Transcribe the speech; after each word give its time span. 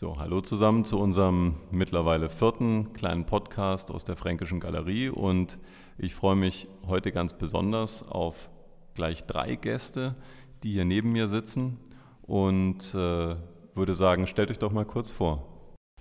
So, 0.00 0.16
hallo 0.18 0.40
zusammen 0.40 0.86
zu 0.86 0.98
unserem 0.98 1.56
mittlerweile 1.70 2.30
vierten 2.30 2.94
kleinen 2.94 3.26
Podcast 3.26 3.90
aus 3.90 4.02
der 4.02 4.16
Fränkischen 4.16 4.58
Galerie 4.58 5.10
und 5.10 5.58
ich 5.98 6.14
freue 6.14 6.36
mich 6.36 6.68
heute 6.86 7.12
ganz 7.12 7.34
besonders 7.34 8.08
auf 8.08 8.48
gleich 8.94 9.26
drei 9.26 9.56
Gäste, 9.56 10.14
die 10.62 10.72
hier 10.72 10.86
neben 10.86 11.12
mir 11.12 11.28
sitzen 11.28 11.78
und 12.22 12.94
äh, 12.94 13.36
würde 13.74 13.94
sagen, 13.94 14.26
stellt 14.26 14.50
euch 14.50 14.58
doch 14.58 14.72
mal 14.72 14.86
kurz 14.86 15.10
vor. 15.10 15.46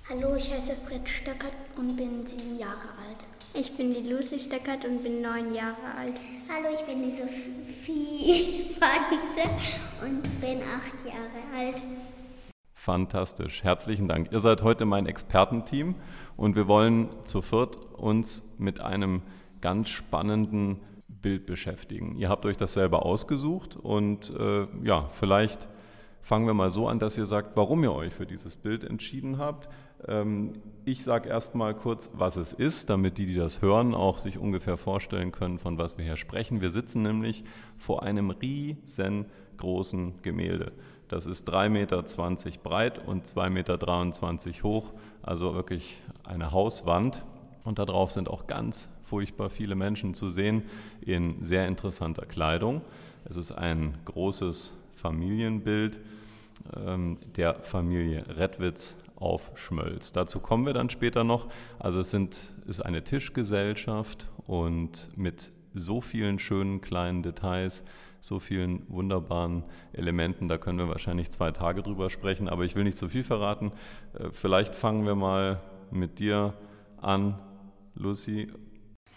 Hallo, 0.08 0.34
ich 0.38 0.50
heiße 0.50 0.76
Fred 0.88 1.10
Stöckert 1.10 1.52
und 1.76 1.98
bin 1.98 2.26
sieben 2.26 2.58
Jahre 2.58 2.88
alt. 3.06 3.28
Ich 3.54 3.76
bin 3.76 3.94
die 3.94 4.10
Lucy 4.10 4.40
Stöckert 4.40 4.86
und 4.86 5.04
bin 5.04 5.22
neun 5.22 5.54
Jahre 5.54 5.94
alt. 5.98 6.16
Hallo, 6.48 6.74
ich 6.74 6.86
bin 6.86 7.04
die 7.04 7.14
Sophie 7.14 8.64
Wanze 8.80 9.50
und 10.02 10.24
bin 10.40 10.62
acht 10.62 11.06
Jahre 11.06 11.54
alt. 11.54 11.82
Fantastisch, 12.90 13.64
herzlichen 13.64 14.08
Dank. 14.08 14.32
Ihr 14.32 14.40
seid 14.40 14.64
heute 14.64 14.84
mein 14.86 15.06
Expertenteam 15.06 15.94
und 16.36 16.56
wir 16.56 16.68
wollen 16.68 17.10
zu 17.24 17.44
viert 17.44 17.78
uns 17.94 18.56
mit 18.58 18.80
einem 18.80 19.22
ganz 19.62 19.90
spannenden 19.90 20.80
Bild 21.08 21.46
beschäftigen. 21.46 22.16
Ihr 22.16 22.30
habt 22.30 22.48
euch 22.48 22.58
das 22.58 22.74
selber 22.74 23.06
ausgesucht 23.06 23.76
und 23.76 24.34
äh, 24.36 24.66
ja, 24.82 25.08
vielleicht 25.10 25.70
fangen 26.24 26.48
wir 26.48 26.56
mal 26.56 26.72
so 26.72 26.88
an, 26.88 26.98
dass 26.98 27.16
ihr 27.16 27.28
sagt, 27.28 27.56
warum 27.56 27.84
ihr 27.84 27.94
euch 27.94 28.12
für 28.12 28.26
dieses 28.26 28.56
Bild 28.56 28.84
entschieden 28.84 29.38
habt. 29.38 29.70
Ähm, 30.08 30.54
ich 30.84 31.04
sage 31.04 31.30
erstmal 31.30 31.76
kurz, 31.76 32.10
was 32.14 32.38
es 32.38 32.54
ist, 32.54 32.90
damit 32.90 33.20
die, 33.20 33.28
die 33.28 33.36
das 33.36 33.62
hören, 33.62 33.94
auch 33.94 34.18
sich 34.18 34.40
ungefähr 34.40 34.78
vorstellen 34.78 35.32
können, 35.32 35.60
von 35.60 35.78
was 35.78 36.00
wir 36.00 36.06
hier 36.06 36.16
sprechen. 36.16 36.60
Wir 36.60 36.72
sitzen 36.72 37.04
nämlich 37.04 37.44
vor 37.78 38.02
einem 38.02 38.32
riesengroßen 38.32 40.24
Gemälde. 40.24 40.72
Das 41.10 41.26
ist 41.26 41.50
3,20 41.50 41.70
Meter 41.70 42.04
breit 42.64 43.06
und 43.06 43.26
2,23 43.26 43.50
Meter 44.48 44.64
hoch, 44.64 44.94
also 45.24 45.56
wirklich 45.56 46.02
eine 46.24 46.52
Hauswand. 46.52 47.24
Und 47.64 47.80
darauf 47.80 48.12
sind 48.12 48.30
auch 48.30 48.48
ganz 48.48 48.90
furchtbar 49.04 49.50
viele 49.50 49.76
Menschen 49.76 50.14
zu 50.14 50.30
sehen 50.30 50.64
in 51.02 51.44
sehr 51.44 51.68
interessanter 51.68 52.26
Kleidung. 52.26 52.82
Es 53.26 53.38
ist 53.38 53.52
ein 53.52 53.98
großes 54.06 54.72
Familienbild 54.94 56.00
ähm, 56.76 57.18
der 57.36 57.56
Familie 57.56 58.26
Redwitz 58.38 58.96
auf 59.16 59.52
Schmölz. 59.56 60.12
Dazu 60.12 60.40
kommen 60.40 60.66
wir 60.66 60.74
dann 60.74 60.90
später 60.90 61.24
noch. 61.24 61.48
Also 61.80 62.00
es 62.00 62.12
sind, 62.12 62.54
ist 62.68 62.82
eine 62.82 63.04
Tischgesellschaft 63.04 64.30
und 64.46 65.10
mit 65.16 65.52
so 65.74 66.02
vielen 66.02 66.40
schönen 66.40 66.82
kleinen 66.82 67.24
Details, 67.24 67.84
so 68.22 68.40
vielen 68.40 68.84
wunderbaren 68.90 69.64
Elementen. 69.94 70.48
Da 70.48 70.58
können 70.58 70.78
wir 70.78 70.90
wahrscheinlich 70.90 71.32
zwei 71.32 71.52
Tage 71.52 71.84
drüber 71.84 72.10
sprechen, 72.10 72.50
aber 72.50 72.66
ich 72.66 72.76
will 72.76 72.84
nicht 72.84 72.98
zu 72.98 73.08
viel 73.08 73.24
verraten. 73.24 73.72
Äh, 74.14 74.30
vielleicht 74.32 74.76
fangen 74.76 75.06
wir 75.06 75.16
mal 75.16 75.62
mit 75.92 76.20
dir 76.20 76.54
an, 77.02 77.40
Lucy. 77.96 78.52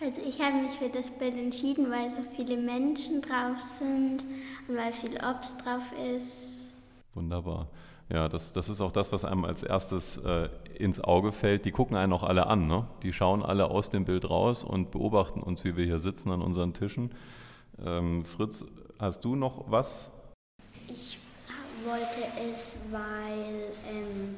Also 0.01 0.21
ich 0.27 0.41
habe 0.41 0.57
mich 0.57 0.73
für 0.73 0.89
das 0.89 1.17
Bild 1.17 1.35
entschieden, 1.35 1.91
weil 1.91 2.11
so 2.11 2.23
viele 2.23 2.57
Menschen 2.57 3.23
drauf 3.23 3.61
sind 3.61 4.25
und 4.67 4.77
weil 4.77 4.93
viel 4.93 5.17
Obst 5.17 5.65
drauf 5.65 5.93
ist. 6.17 6.75
Wunderbar. 7.15 7.69
Ja, 8.09 8.29
das, 8.29 8.53
das 8.53 8.69
ist 8.69 8.81
auch 8.81 8.93
das, 8.93 9.13
was 9.13 9.25
einem 9.25 9.45
als 9.45 9.63
erstes 9.63 10.19
äh, 10.19 10.49
ins 10.77 11.01
Auge 11.01 11.33
fällt. 11.33 11.65
Die 11.65 11.71
gucken 11.71 11.97
einen 11.97 12.13
auch 12.13 12.25
alle 12.25 12.47
an. 12.47 12.67
Ne? 12.67 12.87
Die 13.03 13.13
schauen 13.13 13.43
alle 13.43 13.71
aus 13.71 13.91
dem 13.91 14.05
Bild 14.05 14.29
raus 14.29 14.65
und 14.65 14.91
beobachten 14.91 15.41
uns, 15.41 15.65
wie 15.65 15.77
wir 15.77 15.85
hier 15.85 15.99
sitzen 15.99 16.31
an 16.31 16.43
unseren 16.43 16.75
Tischen. 16.75 17.11
Ähm, 17.83 18.25
Fritz, 18.25 18.65
Hast 19.03 19.25
du 19.25 19.35
noch 19.35 19.65
was? 19.69 20.09
Ich 20.87 21.19
wollte 21.85 22.21
es, 22.49 22.85
weil, 22.93 23.73
ähm, 23.91 24.37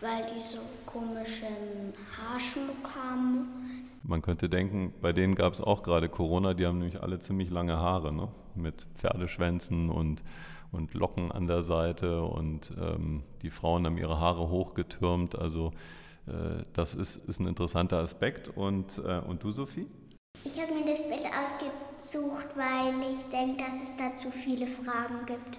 weil 0.00 0.24
die 0.34 0.40
so 0.40 0.56
komischen 0.86 1.92
Haarschmuck 2.16 2.96
haben. 2.96 3.90
Man 4.04 4.22
könnte 4.22 4.48
denken, 4.48 4.94
bei 5.02 5.12
denen 5.12 5.34
gab 5.34 5.52
es 5.52 5.60
auch 5.60 5.82
gerade 5.82 6.08
Corona, 6.08 6.54
die 6.54 6.64
haben 6.64 6.78
nämlich 6.78 7.02
alle 7.02 7.18
ziemlich 7.18 7.50
lange 7.50 7.76
Haare, 7.76 8.10
ne? 8.10 8.28
mit 8.54 8.86
Pferdeschwänzen 8.94 9.90
und, 9.90 10.24
und 10.72 10.94
Locken 10.94 11.30
an 11.30 11.46
der 11.46 11.62
Seite 11.62 12.22
und 12.22 12.72
ähm, 12.80 13.22
die 13.42 13.50
Frauen 13.50 13.84
haben 13.84 13.98
ihre 13.98 14.18
Haare 14.18 14.48
hochgetürmt. 14.48 15.38
Also 15.38 15.72
äh, 16.26 16.62
das 16.72 16.94
ist, 16.94 17.16
ist 17.28 17.38
ein 17.38 17.46
interessanter 17.46 17.98
Aspekt. 17.98 18.48
Und, 18.48 18.96
äh, 18.96 19.18
und 19.18 19.42
du, 19.42 19.50
Sophie? 19.50 19.86
Ich 20.44 20.60
habe 20.60 20.74
mir 20.74 20.84
das 20.86 21.02
Bild 21.02 21.22
ausgesucht, 21.24 22.46
weil 22.54 23.12
ich 23.12 23.22
denke, 23.30 23.64
dass 23.64 23.82
es 23.82 23.96
da 23.96 24.14
zu 24.14 24.30
viele 24.30 24.66
Fragen 24.66 25.26
gibt. 25.26 25.58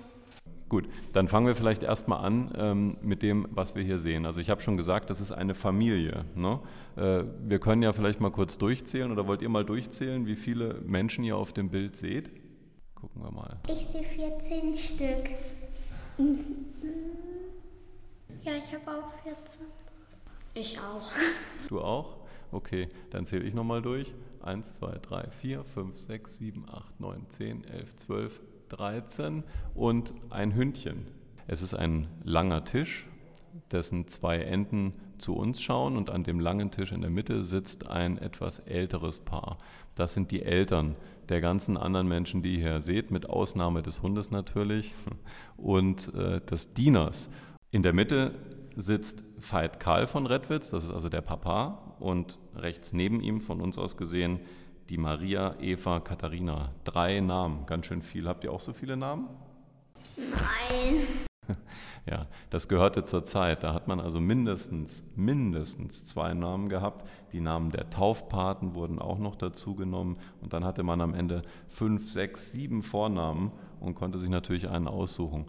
Gut, 0.69 0.89
dann 1.13 1.29
fangen 1.29 1.47
wir 1.47 1.55
vielleicht 1.55 1.83
erstmal 1.83 2.25
an 2.25 2.51
ähm, 2.57 2.97
mit 3.01 3.23
dem, 3.23 3.47
was 3.51 3.75
wir 3.75 3.83
hier 3.83 3.99
sehen. 3.99 4.25
Also 4.25 4.41
ich 4.41 4.49
habe 4.49 4.61
schon 4.61 4.75
gesagt, 4.75 5.09
das 5.09 5.21
ist 5.21 5.31
eine 5.31 5.55
Familie. 5.55 6.25
Ne? 6.35 6.59
Äh, 6.97 7.23
wir 7.47 7.59
können 7.59 7.81
ja 7.83 7.93
vielleicht 7.93 8.19
mal 8.19 8.31
kurz 8.31 8.57
durchzählen 8.57 9.11
oder 9.11 9.27
wollt 9.27 9.41
ihr 9.41 9.49
mal 9.49 9.63
durchzählen, 9.63 10.25
wie 10.25 10.35
viele 10.35 10.81
Menschen 10.85 11.23
ihr 11.23 11.38
auf 11.38 11.53
dem 11.53 11.69
Bild 11.69 11.95
seht? 11.95 12.29
Gucken 12.95 13.23
wir 13.23 13.31
mal. 13.31 13.57
Ich 13.69 13.85
sehe 13.85 14.03
14 14.03 14.75
Stück. 14.75 15.29
Ja, 18.44 18.51
ich 18.57 18.73
habe 18.73 18.91
auch 18.91 19.13
14. 19.23 19.65
Ich 20.53 20.79
auch. 20.79 21.11
Du 21.69 21.79
auch? 21.79 22.17
Okay, 22.51 22.89
dann 23.11 23.25
zähle 23.25 23.45
ich 23.45 23.53
nochmal 23.53 23.81
durch. 23.81 24.13
1, 24.43 24.75
2, 24.75 24.99
3, 25.01 25.29
4, 25.29 25.63
5, 25.63 25.97
6, 25.97 26.37
7, 26.37 26.65
8, 26.69 26.99
9, 26.99 27.29
10, 27.29 27.63
11, 27.65 27.95
12, 27.95 28.41
13 28.69 29.43
und 29.75 30.13
ein 30.29 30.55
Hündchen. 30.55 31.07
Es 31.47 31.61
ist 31.61 31.73
ein 31.73 32.07
langer 32.23 32.65
Tisch, 32.65 33.07
dessen 33.71 34.07
zwei 34.07 34.39
Enden 34.39 34.93
zu 35.17 35.35
uns 35.35 35.61
schauen 35.61 35.97
und 35.97 36.09
an 36.09 36.23
dem 36.23 36.39
langen 36.39 36.71
Tisch 36.71 36.91
in 36.91 37.01
der 37.01 37.09
Mitte 37.09 37.43
sitzt 37.43 37.87
ein 37.87 38.17
etwas 38.17 38.59
älteres 38.59 39.19
Paar. 39.19 39.57
Das 39.95 40.13
sind 40.13 40.31
die 40.31 40.43
Eltern 40.43 40.95
der 41.29 41.41
ganzen 41.41 41.77
anderen 41.77 42.07
Menschen, 42.07 42.41
die 42.41 42.55
ihr 42.55 42.71
hier 42.71 42.81
seht, 42.81 43.11
mit 43.11 43.29
Ausnahme 43.29 43.81
des 43.81 44.01
Hundes 44.01 44.31
natürlich 44.31 44.93
und 45.57 46.13
äh, 46.13 46.41
des 46.41 46.73
Dieners. 46.73 47.29
In 47.71 47.83
der 47.83 47.93
Mitte 47.93 48.35
sitzt 48.75 49.23
Veit 49.37 49.79
Karl 49.79 50.07
von 50.07 50.25
Redwitz, 50.25 50.69
das 50.69 50.83
ist 50.83 50.91
also 50.91 51.09
der 51.09 51.21
Papa, 51.21 51.95
und 51.99 52.37
rechts 52.57 52.94
neben 52.94 53.22
ihm, 53.22 53.40
von 53.40 53.62
uns 53.62 53.78
aus 53.78 53.97
gesehen, 53.97 54.40
die 54.90 54.97
Maria, 54.97 55.56
Eva, 55.59 56.00
Katharina. 56.00 56.72
Drei 56.84 57.19
Namen, 57.19 57.66
ganz 57.66 57.88
schön 57.88 58.01
viel. 58.01 58.28
Habt 58.28 58.44
ihr 58.44 58.51
auch 58.51 58.62
so 58.62 58.73
viele 58.73 58.97
Namen? 58.97 59.28
Nein. 60.18 61.01
Ja, 62.09 62.28
das 62.51 62.69
gehörte 62.69 63.03
zur 63.03 63.25
Zeit. 63.25 63.63
Da 63.63 63.73
hat 63.73 63.90
man 63.90 64.00
also 64.00 64.22
mindestens, 64.22 65.03
mindestens 65.18 66.06
zwei 66.06 66.34
Namen 66.34 66.69
gehabt. 66.69 67.06
Die 67.34 67.41
Namen 67.41 67.69
der 67.69 67.90
Taufpaten 67.90 68.75
wurden 68.75 69.00
auch 69.00 69.19
noch 69.19 69.35
dazu 69.35 69.75
genommen. 69.75 70.16
Und 70.39 70.53
dann 70.53 70.63
hatte 70.63 70.84
man 70.84 71.01
am 71.01 71.13
Ende 71.13 71.41
fünf, 71.68 72.09
sechs, 72.09 72.53
sieben 72.53 72.81
Vornamen 72.81 73.51
und 73.79 73.95
konnte 73.95 74.17
sich 74.17 74.29
natürlich 74.29 74.69
einen 74.69 74.88
aussuchen. 74.88 75.45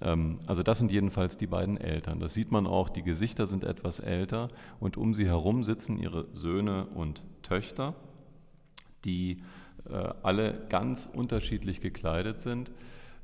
Ähm, 0.00 0.40
also 0.46 0.62
das 0.62 0.78
sind 0.78 0.90
jedenfalls 0.90 1.36
die 1.36 1.46
beiden 1.46 1.76
Eltern. 1.76 2.20
Das 2.20 2.34
sieht 2.34 2.50
man 2.50 2.66
auch, 2.66 2.88
die 2.88 3.02
Gesichter 3.02 3.46
sind 3.46 3.64
etwas 3.64 4.00
älter 4.00 4.48
und 4.80 4.96
um 4.96 5.14
sie 5.14 5.26
herum 5.26 5.64
sitzen 5.64 5.98
ihre 5.98 6.26
Söhne 6.32 6.86
und 6.86 7.24
Töchter, 7.42 7.94
die 9.04 9.42
äh, 9.88 10.12
alle 10.22 10.66
ganz 10.68 11.10
unterschiedlich 11.12 11.80
gekleidet 11.80 12.40
sind. 12.40 12.70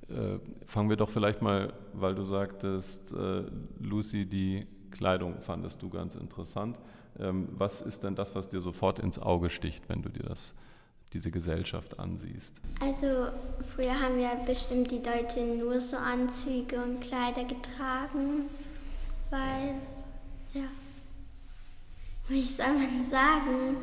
Äh, 0.09 0.39
fangen 0.67 0.91
wir 0.91 0.97
doch 0.97 1.11
vielleicht 1.11 1.43
mal, 1.43 1.73
weil 1.93 2.15
du 2.15 2.25
sagtest, 2.25 3.13
äh, 3.13 3.45
Lucy, 3.79 4.27
die 4.27 4.67
Kleidung 4.91 5.41
fandest 5.41 5.83
du 5.83 5.89
ganz 5.89 6.15
interessant. 6.15 6.79
Ähm, 7.19 7.49
was 7.53 7.81
ist 7.81 8.05
denn 8.05 8.15
das, 8.15 8.35
was 8.35 8.49
dir 8.49 8.61
sofort 8.61 8.99
ins 8.99 9.19
Auge 9.19 9.51
sticht, 9.51 9.89
wenn 9.89 10.03
du 10.03 10.09
dir 10.09 10.25
das 10.25 10.55
diese 11.13 11.31
Gesellschaft 11.31 11.99
ansiehst? 11.99 12.57
Also 12.81 13.29
früher 13.75 13.99
haben 14.01 14.21
ja 14.21 14.35
bestimmt 14.47 14.91
die 14.91 15.03
Leute 15.03 15.41
nur 15.41 15.81
so 15.81 15.97
Anzüge 15.97 16.77
und 16.83 17.01
Kleider 17.01 17.45
getragen, 17.45 18.49
weil, 19.31 19.75
ja, 20.53 20.69
wie 22.29 22.43
soll 22.43 22.73
man 22.73 23.05
sagen, 23.05 23.77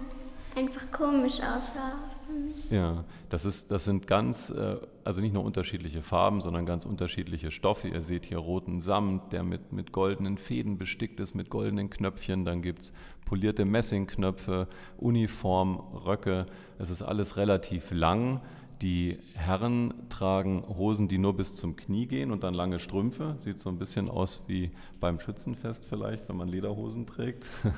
einfach 0.55 0.91
komisch 0.91 1.39
aussah 1.39 1.93
für. 2.29 2.75
Ja, 2.75 3.05
das, 3.29 3.45
ist, 3.45 3.71
das 3.71 3.85
sind 3.85 4.07
ganz, 4.07 4.49
äh, 4.49 4.77
also 5.03 5.21
nicht 5.21 5.33
nur 5.33 5.43
unterschiedliche 5.43 6.01
Farben, 6.01 6.41
sondern 6.41 6.65
ganz 6.65 6.85
unterschiedliche 6.85 7.51
Stoffe. 7.51 7.87
Ihr 7.87 8.03
seht 8.03 8.25
hier 8.25 8.37
roten 8.37 8.79
Samt, 8.81 9.33
der 9.33 9.43
mit, 9.43 9.71
mit 9.71 9.91
goldenen 9.91 10.37
Fäden 10.37 10.77
bestickt 10.77 11.19
ist, 11.19 11.35
mit 11.35 11.49
goldenen 11.49 11.89
Knöpfchen. 11.89 12.45
Dann 12.45 12.61
gibt 12.61 12.79
es 12.79 12.93
polierte 13.25 13.65
Messingknöpfe, 13.65 14.67
Uniform, 14.97 15.77
Röcke. 16.05 16.45
Es 16.77 16.89
ist 16.89 17.01
alles 17.01 17.37
relativ 17.37 17.91
lang. 17.91 18.41
Die 18.81 19.19
Herren 19.33 19.93
tragen 20.07 20.63
Hosen, 20.77 21.09
die 21.09 21.17
nur 21.17 21.35
bis 21.35 21.55
zum 21.55 21.75
Knie 21.75 22.07
gehen 22.07 22.31
und 22.31 22.43
dann 22.43 22.53
lange 22.53 22.79
Strümpfe. 22.79 23.35
Sieht 23.41 23.59
so 23.59 23.69
ein 23.69 23.77
bisschen 23.77 24.09
aus 24.09 24.43
wie 24.47 24.71
beim 25.01 25.19
Schützenfest 25.19 25.85
vielleicht, 25.85 26.29
wenn 26.29 26.37
man 26.37 26.47
Lederhosen 26.47 27.05
trägt. 27.05 27.45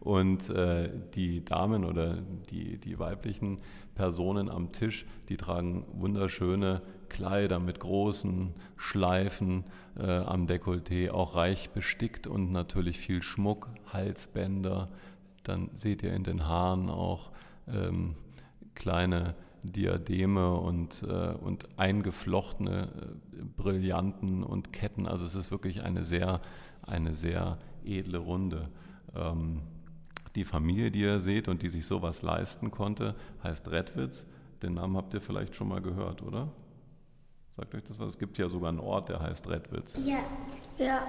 Und 0.00 0.50
äh, 0.50 0.90
die 1.14 1.44
Damen 1.44 1.84
oder 1.84 2.18
die, 2.50 2.76
die 2.76 2.98
weiblichen 2.98 3.58
Personen 3.94 4.50
am 4.50 4.72
Tisch, 4.72 5.06
die 5.28 5.36
tragen 5.36 5.84
wunderschöne 5.92 6.82
Kleider 7.08 7.58
mit 7.58 7.78
großen 7.78 8.54
Schleifen 8.76 9.64
äh, 9.98 10.06
am 10.06 10.46
Dekolleté, 10.46 11.10
auch 11.10 11.36
reich 11.36 11.70
bestickt 11.70 12.26
und 12.26 12.52
natürlich 12.52 12.98
viel 12.98 13.22
Schmuck, 13.22 13.68
Halsbänder. 13.92 14.88
Dann 15.42 15.70
seht 15.74 16.02
ihr 16.02 16.14
in 16.14 16.24
den 16.24 16.46
Haaren 16.46 16.88
auch 16.88 17.30
ähm, 17.68 18.14
kleine 18.74 19.34
Diademe 19.62 20.54
und, 20.54 21.02
äh, 21.02 21.34
und 21.34 21.68
eingeflochtene 21.78 22.88
äh, 22.88 23.42
Brillanten 23.56 24.42
und 24.42 24.72
Ketten. 24.72 25.06
Also 25.06 25.26
es 25.26 25.34
ist 25.34 25.50
wirklich 25.50 25.82
eine 25.82 26.04
sehr, 26.04 26.40
eine 26.82 27.14
sehr 27.14 27.58
edle 27.84 28.18
Runde. 28.18 28.68
Ähm, 29.14 29.62
die 30.34 30.44
Familie, 30.44 30.90
die 30.90 31.00
ihr 31.00 31.20
seht 31.20 31.48
und 31.48 31.62
die 31.62 31.68
sich 31.68 31.86
sowas 31.86 32.22
leisten 32.22 32.70
konnte, 32.70 33.14
heißt 33.42 33.70
Redwitz. 33.70 34.26
Den 34.62 34.74
Namen 34.74 34.96
habt 34.96 35.12
ihr 35.14 35.20
vielleicht 35.20 35.54
schon 35.54 35.68
mal 35.68 35.80
gehört, 35.82 36.22
oder? 36.22 36.48
Sagt 37.50 37.74
euch 37.74 37.84
das 37.84 37.98
was? 37.98 38.12
Es 38.12 38.18
gibt 38.18 38.38
ja 38.38 38.48
sogar 38.48 38.70
einen 38.70 38.80
Ort, 38.80 39.10
der 39.10 39.20
heißt 39.20 39.48
Redwitz. 39.50 40.06
Ja. 40.06 40.20
Ja. 40.78 40.86
Ja. 40.86 41.02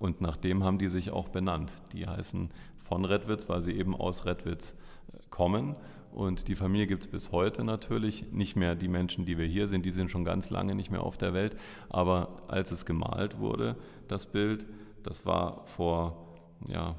Und 0.00 0.20
nach 0.20 0.36
dem 0.36 0.64
haben 0.64 0.78
die 0.78 0.88
sich 0.88 1.12
auch 1.12 1.28
benannt. 1.28 1.70
Die 1.92 2.06
heißen 2.06 2.50
von 2.78 3.04
Redwitz, 3.04 3.48
weil 3.48 3.60
sie 3.60 3.72
eben 3.72 3.94
aus 3.94 4.26
Redwitz 4.26 4.76
äh, 5.12 5.18
kommen. 5.30 5.76
Und 6.12 6.48
die 6.48 6.54
Familie 6.54 6.86
gibt 6.86 7.04
es 7.04 7.10
bis 7.10 7.32
heute 7.32 7.62
natürlich. 7.62 8.32
Nicht 8.32 8.56
mehr 8.56 8.74
die 8.74 8.88
Menschen, 8.88 9.26
die 9.26 9.38
wir 9.38 9.46
hier 9.46 9.68
sind, 9.68 9.84
die 9.84 9.90
sind 9.90 10.10
schon 10.10 10.24
ganz 10.24 10.50
lange 10.50 10.74
nicht 10.74 10.90
mehr 10.90 11.02
auf 11.02 11.16
der 11.16 11.34
Welt. 11.34 11.56
Aber 11.88 12.42
als 12.48 12.72
es 12.72 12.84
gemalt 12.84 13.38
wurde, 13.38 13.76
das 14.08 14.26
Bild, 14.26 14.66
das 15.02 15.24
war 15.24 15.64
vor 15.64 16.36
ja, 16.66 16.96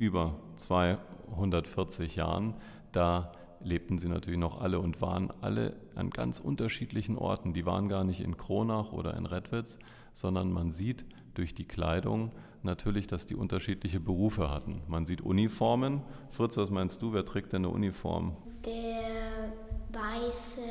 über 0.00 0.34
240 0.56 2.16
Jahren, 2.16 2.54
da 2.90 3.32
lebten 3.62 3.98
sie 3.98 4.08
natürlich 4.08 4.40
noch 4.40 4.58
alle 4.62 4.80
und 4.80 5.02
waren 5.02 5.30
alle 5.42 5.76
an 5.94 6.08
ganz 6.08 6.40
unterschiedlichen 6.40 7.18
Orten. 7.18 7.52
Die 7.52 7.66
waren 7.66 7.90
gar 7.90 8.02
nicht 8.04 8.20
in 8.20 8.38
Kronach 8.38 8.92
oder 8.92 9.14
in 9.14 9.26
Redwitz, 9.26 9.78
sondern 10.14 10.50
man 10.50 10.72
sieht 10.72 11.04
durch 11.34 11.54
die 11.54 11.66
Kleidung 11.66 12.32
natürlich, 12.62 13.08
dass 13.08 13.26
die 13.26 13.34
unterschiedliche 13.34 14.00
Berufe 14.00 14.50
hatten. 14.50 14.80
Man 14.88 15.04
sieht 15.04 15.20
Uniformen. 15.20 16.00
Fritz, 16.30 16.56
was 16.56 16.70
meinst 16.70 17.02
du, 17.02 17.12
wer 17.12 17.26
trägt 17.26 17.52
denn 17.52 17.66
eine 17.66 17.74
Uniform? 17.74 18.34
Der 18.64 19.52
weiße 19.92 20.62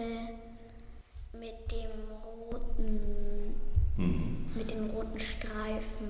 mit 1.34 1.72
dem 1.72 1.92
roten, 2.26 3.54
mit 4.56 4.72
den 4.72 4.90
roten 4.90 5.20
Streifen. 5.20 6.08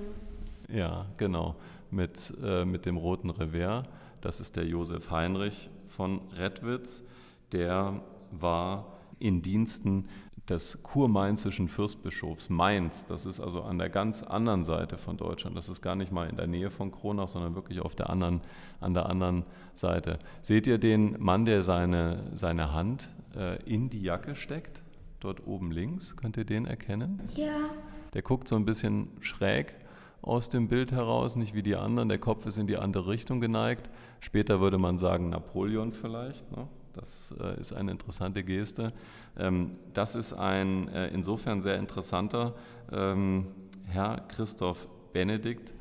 Ja, 0.69 1.07
genau, 1.17 1.55
mit, 1.91 2.33
äh, 2.43 2.65
mit 2.65 2.85
dem 2.85 2.97
roten 2.97 3.29
Revers. 3.29 3.85
Das 4.21 4.39
ist 4.39 4.55
der 4.55 4.65
Josef 4.65 5.11
Heinrich 5.11 5.69
von 5.87 6.21
Redwitz. 6.37 7.03
Der 7.51 8.01
war 8.31 8.99
in 9.19 9.41
Diensten 9.41 10.07
des 10.49 10.81
kurmainzischen 10.81 11.67
Fürstbischofs 11.67 12.49
Mainz. 12.49 13.05
Das 13.05 13.25
ist 13.25 13.39
also 13.39 13.61
an 13.61 13.77
der 13.77 13.89
ganz 13.89 14.23
anderen 14.23 14.63
Seite 14.63 14.97
von 14.97 15.15
Deutschland. 15.15 15.55
Das 15.55 15.69
ist 15.69 15.81
gar 15.81 15.95
nicht 15.95 16.11
mal 16.11 16.27
in 16.27 16.37
der 16.37 16.47
Nähe 16.47 16.71
von 16.71 16.91
Kronach, 16.91 17.27
sondern 17.27 17.55
wirklich 17.55 17.79
auf 17.79 17.95
der 17.95 18.09
anderen, 18.09 18.41
an 18.79 18.93
der 18.93 19.05
anderen 19.05 19.45
Seite. 19.75 20.19
Seht 20.41 20.65
ihr 20.67 20.79
den 20.79 21.15
Mann, 21.19 21.45
der 21.45 21.63
seine, 21.63 22.23
seine 22.33 22.73
Hand 22.73 23.09
äh, 23.35 23.61
in 23.63 23.89
die 23.89 24.01
Jacke 24.01 24.35
steckt? 24.35 24.81
Dort 25.19 25.45
oben 25.45 25.71
links, 25.71 26.15
könnt 26.15 26.37
ihr 26.37 26.45
den 26.45 26.65
erkennen? 26.65 27.21
Ja. 27.35 27.69
Der 28.13 28.21
guckt 28.21 28.47
so 28.47 28.55
ein 28.55 28.65
bisschen 28.65 29.09
schräg 29.19 29.75
aus 30.21 30.49
dem 30.49 30.67
Bild 30.67 30.91
heraus, 30.91 31.35
nicht 31.35 31.53
wie 31.53 31.63
die 31.63 31.75
anderen. 31.75 32.09
Der 32.09 32.19
Kopf 32.19 32.45
ist 32.45 32.57
in 32.57 32.67
die 32.67 32.77
andere 32.77 33.07
Richtung 33.07 33.39
geneigt. 33.39 33.89
Später 34.19 34.59
würde 34.59 34.77
man 34.77 34.97
sagen 34.97 35.29
Napoleon 35.29 35.93
vielleicht. 35.93 36.51
Ne? 36.55 36.67
Das 36.93 37.33
äh, 37.39 37.59
ist 37.59 37.73
eine 37.73 37.91
interessante 37.91 38.43
Geste. 38.43 38.93
Ähm, 39.37 39.77
das 39.93 40.15
ist 40.15 40.33
ein 40.33 40.87
äh, 40.89 41.07
insofern 41.07 41.61
sehr 41.61 41.77
interessanter 41.77 42.55
ähm, 42.91 43.47
Herr 43.85 44.21
Christoph 44.27 44.87
Benedikt 45.13 45.73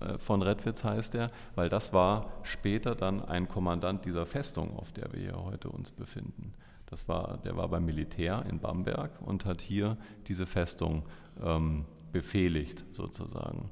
äh, 0.00 0.18
von 0.18 0.42
Redwitz 0.42 0.84
heißt 0.84 1.14
er, 1.14 1.30
weil 1.54 1.68
das 1.68 1.92
war 1.92 2.32
später 2.42 2.94
dann 2.94 3.24
ein 3.24 3.48
Kommandant 3.48 4.04
dieser 4.04 4.26
Festung, 4.26 4.76
auf 4.76 4.92
der 4.92 5.12
wir 5.12 5.20
hier 5.20 5.44
heute 5.44 5.68
uns 5.68 5.90
befinden. 5.90 6.52
Das 6.86 7.08
war, 7.08 7.38
der 7.44 7.56
war 7.56 7.68
beim 7.68 7.84
Militär 7.84 8.44
in 8.48 8.60
Bamberg 8.60 9.10
und 9.22 9.44
hat 9.44 9.60
hier 9.60 9.96
diese 10.28 10.46
Festung 10.46 11.04
ähm, 11.42 11.84
befehligt 12.14 12.84
sozusagen. 12.92 13.70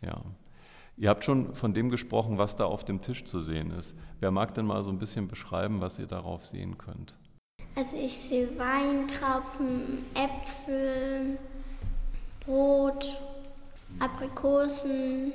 Ja. 0.00 0.22
Ihr 0.96 1.10
habt 1.10 1.24
schon 1.24 1.54
von 1.54 1.74
dem 1.74 1.90
gesprochen, 1.90 2.38
was 2.38 2.56
da 2.56 2.64
auf 2.64 2.84
dem 2.84 3.02
Tisch 3.02 3.24
zu 3.24 3.40
sehen 3.40 3.70
ist. 3.70 3.94
Wer 4.18 4.30
mag 4.30 4.54
denn 4.54 4.66
mal 4.66 4.82
so 4.82 4.90
ein 4.90 4.98
bisschen 4.98 5.28
beschreiben, 5.28 5.80
was 5.80 5.98
ihr 5.98 6.06
darauf 6.06 6.44
sehen 6.44 6.78
könnt? 6.78 7.14
Also 7.76 7.96
ich 7.96 8.16
sehe 8.16 8.48
Weintrauben, 8.58 10.06
Äpfel, 10.14 11.38
Brot, 12.40 13.18
Aprikosen, 13.98 15.34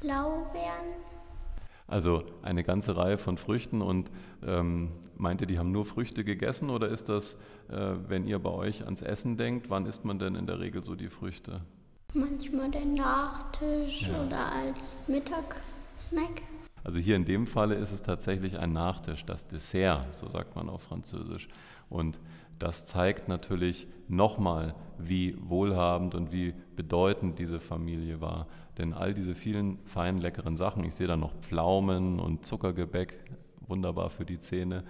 Blaubeeren. 0.00 0.94
Also 1.88 2.24
eine 2.42 2.62
ganze 2.62 2.96
Reihe 2.96 3.18
von 3.18 3.36
Früchten 3.36 3.82
und 3.82 4.10
ähm, 4.46 4.92
meint 5.16 5.40
ihr, 5.40 5.46
die 5.46 5.58
haben 5.58 5.72
nur 5.72 5.84
Früchte 5.84 6.24
gegessen 6.24 6.70
oder 6.70 6.88
ist 6.88 7.08
das, 7.08 7.36
wenn 8.08 8.26
ihr 8.26 8.38
bei 8.38 8.50
euch 8.50 8.84
ans 8.84 9.02
Essen 9.02 9.36
denkt, 9.36 9.70
wann 9.70 9.86
isst 9.86 10.04
man 10.04 10.18
denn 10.18 10.34
in 10.34 10.46
der 10.46 10.60
Regel 10.60 10.84
so 10.84 10.94
die 10.94 11.08
Früchte? 11.08 11.60
Manchmal 12.12 12.70
der 12.70 12.84
Nachtisch 12.84 14.08
Ja. 14.08 14.24
oder 14.24 14.52
als 14.52 14.96
Mittagssnack. 15.08 16.42
Also 16.84 16.98
hier 16.98 17.16
in 17.16 17.24
dem 17.24 17.46
Falle 17.46 17.74
ist 17.76 17.92
es 17.92 18.02
tatsächlich 18.02 18.58
ein 18.58 18.72
Nachtisch, 18.72 19.24
das 19.24 19.46
Dessert, 19.48 20.14
so 20.14 20.28
sagt 20.28 20.54
man 20.54 20.68
auf 20.68 20.82
Französisch. 20.82 21.48
Und 21.88 22.20
das 22.58 22.86
zeigt 22.86 23.26
natürlich 23.28 23.86
nochmal, 24.06 24.74
wie 24.98 25.36
wohlhabend 25.40 26.14
und 26.14 26.30
wie 26.30 26.54
bedeutend 26.76 27.38
diese 27.38 27.58
Familie 27.58 28.20
war. 28.20 28.46
Denn 28.78 28.92
all 28.92 29.14
diese 29.14 29.34
vielen 29.34 29.78
feinen, 29.86 30.20
leckeren 30.20 30.56
Sachen, 30.56 30.84
ich 30.84 30.94
sehe 30.94 31.06
da 31.06 31.16
noch 31.16 31.34
Pflaumen 31.40 32.20
und 32.20 32.44
Zuckergebäck, 32.44 33.18
wunderbar 33.66 34.10
für 34.10 34.24
die 34.24 34.38
Zähne. 34.38 34.84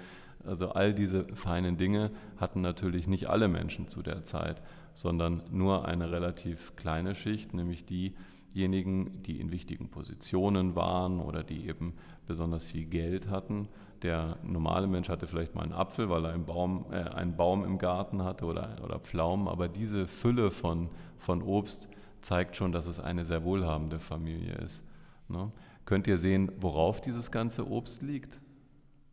Also 0.46 0.70
all 0.70 0.94
diese 0.94 1.24
feinen 1.34 1.76
Dinge 1.76 2.10
hatten 2.36 2.60
natürlich 2.60 3.08
nicht 3.08 3.28
alle 3.28 3.48
Menschen 3.48 3.88
zu 3.88 4.02
der 4.02 4.24
Zeit, 4.24 4.62
sondern 4.94 5.42
nur 5.50 5.86
eine 5.86 6.10
relativ 6.10 6.76
kleine 6.76 7.14
Schicht, 7.14 7.54
nämlich 7.54 7.84
diejenigen, 7.84 9.22
die 9.22 9.40
in 9.40 9.50
wichtigen 9.50 9.88
Positionen 9.88 10.76
waren 10.76 11.20
oder 11.20 11.42
die 11.42 11.66
eben 11.66 11.94
besonders 12.26 12.64
viel 12.64 12.84
Geld 12.84 13.28
hatten. 13.28 13.68
Der 14.02 14.38
normale 14.42 14.86
Mensch 14.86 15.08
hatte 15.08 15.26
vielleicht 15.26 15.54
mal 15.54 15.62
einen 15.62 15.72
Apfel, 15.72 16.10
weil 16.10 16.24
er 16.26 16.32
einen 16.32 16.44
Baum, 16.44 16.86
äh, 16.90 16.96
einen 16.96 17.36
Baum 17.36 17.64
im 17.64 17.78
Garten 17.78 18.22
hatte 18.22 18.44
oder, 18.44 18.76
oder 18.84 18.98
Pflaumen, 18.98 19.48
aber 19.48 19.68
diese 19.68 20.06
Fülle 20.06 20.50
von, 20.50 20.90
von 21.18 21.42
Obst 21.42 21.88
zeigt 22.20 22.56
schon, 22.56 22.72
dass 22.72 22.86
es 22.86 23.00
eine 23.00 23.24
sehr 23.24 23.44
wohlhabende 23.44 23.98
Familie 23.98 24.54
ist. 24.54 24.84
Ne? 25.28 25.50
Könnt 25.84 26.06
ihr 26.06 26.18
sehen, 26.18 26.50
worauf 26.60 27.00
dieses 27.00 27.30
ganze 27.30 27.68
Obst 27.68 28.02
liegt? 28.02 28.38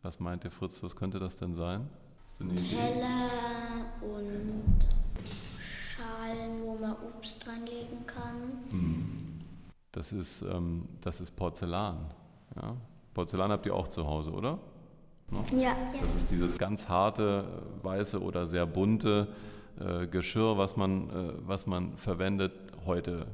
Was 0.02 0.18
meint 0.18 0.44
ihr, 0.44 0.50
Fritz, 0.50 0.82
was 0.82 0.96
könnte 0.96 1.20
das 1.20 1.36
denn 1.36 1.54
sein? 1.54 1.88
Teller 2.38 3.30
und 4.00 4.86
Schalen, 5.60 6.60
wo 6.62 6.74
man 6.74 6.96
Obst 7.06 7.46
dranlegen 7.46 8.04
kann. 8.04 9.44
Das 9.92 10.10
ist, 10.10 10.42
ähm, 10.42 10.88
das 11.02 11.20
ist 11.20 11.36
Porzellan. 11.36 11.98
Ja? 12.56 12.74
Porzellan 13.14 13.52
habt 13.52 13.64
ihr 13.66 13.74
auch 13.76 13.86
zu 13.86 14.04
Hause, 14.04 14.32
oder? 14.32 14.58
Ja. 15.52 15.76
Das 16.00 16.14
ist 16.16 16.30
dieses 16.32 16.58
ganz 16.58 16.88
harte, 16.88 17.44
weiße 17.82 18.20
oder 18.20 18.48
sehr 18.48 18.66
bunte 18.66 19.28
äh, 19.78 20.08
Geschirr, 20.08 20.58
was 20.58 20.76
man, 20.76 21.10
äh, 21.10 21.32
was 21.46 21.68
man 21.68 21.96
verwendet. 21.96 22.52
Heute 22.86 23.26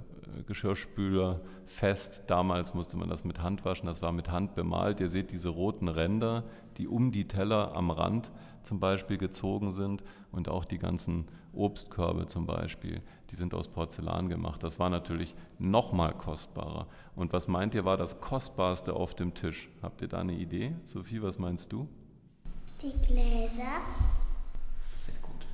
Geschirrspüler 0.43 1.41
fest. 1.67 2.25
Damals 2.29 2.75
musste 2.75 2.97
man 2.97 3.09
das 3.09 3.25
mit 3.25 3.41
Hand 3.43 3.65
waschen. 3.65 3.87
Das 3.87 4.03
war 4.03 4.13
mit 4.13 4.31
Hand 4.31 4.55
bemalt. 4.55 5.01
Ihr 5.01 5.09
seht 5.09 5.31
diese 5.31 5.49
roten 5.49 5.89
Ränder, 5.89 6.45
die 6.77 6.89
um 6.89 7.13
die 7.13 7.29
Teller 7.29 7.75
am 7.75 7.91
Rand 7.91 8.31
zum 8.63 8.81
Beispiel 8.81 9.19
gezogen 9.19 9.73
sind. 9.73 10.05
Und 10.31 10.49
auch 10.49 10.65
die 10.65 10.79
ganzen 10.79 11.27
Obstkörbe 11.53 12.27
zum 12.27 12.47
Beispiel, 12.47 13.03
die 13.31 13.37
sind 13.37 13.55
aus 13.55 13.69
Porzellan 13.69 14.29
gemacht. 14.29 14.63
Das 14.63 14.79
war 14.79 14.91
natürlich 14.91 15.35
noch 15.59 15.93
mal 15.93 16.13
kostbarer. 16.13 16.87
Und 17.17 17.33
was 17.33 17.49
meint 17.49 17.75
ihr, 17.75 17.85
war 17.85 17.97
das 17.97 18.21
Kostbarste 18.21 18.95
auf 18.95 19.15
dem 19.15 19.35
Tisch? 19.35 19.69
Habt 19.83 20.03
ihr 20.03 20.09
da 20.09 20.19
eine 20.19 20.35
Idee? 20.35 20.75
Sophie, 20.85 21.23
was 21.23 21.39
meinst 21.39 21.73
du? 21.73 21.89
Die 22.83 22.93
Gläser. 23.07 23.81
Sehr 24.77 25.17
gut. 25.23 25.47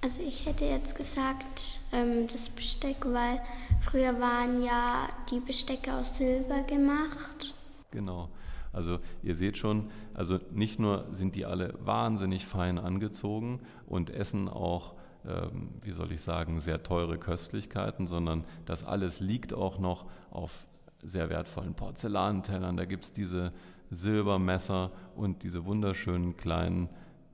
Also 0.00 0.22
ich 0.22 0.46
hätte 0.46 0.64
jetzt 0.64 0.96
gesagt, 0.96 1.80
ähm, 1.92 2.26
das 2.28 2.48
Besteck, 2.48 3.04
weil 3.04 3.40
früher 3.80 4.18
waren 4.20 4.62
ja 4.62 5.08
die 5.30 5.40
Bestecke 5.40 5.94
aus 5.94 6.16
Silber 6.16 6.62
gemacht. 6.62 7.54
Genau. 7.90 8.28
Also 8.72 8.98
ihr 9.22 9.34
seht 9.34 9.56
schon, 9.56 9.90
also 10.12 10.38
nicht 10.52 10.78
nur 10.78 11.06
sind 11.10 11.34
die 11.34 11.46
alle 11.46 11.74
wahnsinnig 11.80 12.44
fein 12.44 12.78
angezogen 12.78 13.60
und 13.86 14.10
essen 14.10 14.48
auch, 14.50 14.94
ähm, 15.26 15.70
wie 15.80 15.92
soll 15.92 16.12
ich 16.12 16.20
sagen, 16.20 16.60
sehr 16.60 16.82
teure 16.82 17.16
Köstlichkeiten, 17.16 18.06
sondern 18.06 18.44
das 18.66 18.84
alles 18.84 19.20
liegt 19.20 19.54
auch 19.54 19.78
noch 19.78 20.04
auf 20.30 20.66
sehr 21.02 21.30
wertvollen 21.30 21.74
Porzellantellern. 21.74 22.76
Da 22.76 22.84
gibt 22.84 23.04
es 23.04 23.12
diese 23.12 23.52
Silbermesser 23.90 24.90
und 25.14 25.42
diese 25.42 25.64
wunderschönen 25.64 26.36
kleinen 26.36 26.90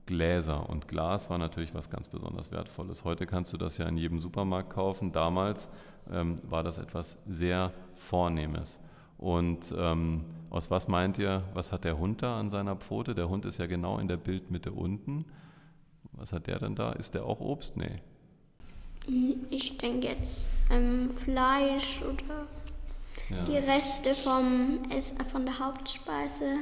Gläser. 0.06 0.68
Und 0.68 0.88
Glas 0.88 1.30
war 1.30 1.38
natürlich 1.38 1.75
was 1.75 1.90
ganz 1.90 2.09
besonders 2.09 2.50
Wertvolles. 2.50 3.04
Heute 3.04 3.26
kannst 3.26 3.52
du 3.52 3.56
das 3.56 3.78
ja 3.78 3.87
in 3.87 3.97
jedem 3.97 4.18
Supermarkt 4.18 4.71
kaufen. 4.71 5.12
Damals 5.12 5.68
ähm, 6.11 6.38
war 6.49 6.62
das 6.62 6.78
etwas 6.78 7.18
sehr 7.26 7.73
Vornehmes. 7.94 8.78
Und 9.18 9.73
ähm, 9.78 10.25
aus 10.50 10.71
was 10.71 10.88
meint 10.88 11.18
ihr, 11.18 11.44
was 11.54 11.71
hat 11.71 11.85
der 11.85 11.99
Hund 11.99 12.23
da 12.23 12.40
an 12.40 12.49
seiner 12.49 12.76
Pfote? 12.76 13.14
Der 13.14 13.28
Hund 13.28 13.44
ist 13.47 13.59
ja 13.59 13.66
genau 13.66 13.99
in 13.99 14.09
der 14.09 14.16
Bildmitte 14.16 14.73
unten. 14.73 15.25
Was 16.12 16.32
hat 16.32 16.47
der 16.47 16.59
denn 16.59 16.75
da? 16.75 16.92
Ist 16.92 17.14
der 17.14 17.25
auch 17.25 17.40
Obst? 17.40 17.76
Nee. 17.76 18.02
Ich 19.50 19.78
denke 19.78 20.09
jetzt 20.09 20.44
ähm, 20.71 21.11
Fleisch 21.16 22.02
oder 22.02 22.47
ja. 23.30 23.44
die 23.44 23.56
Reste 23.56 24.14
vom, 24.14 24.80
von 25.30 25.44
der 25.44 25.59
Hauptspeise 25.59 26.59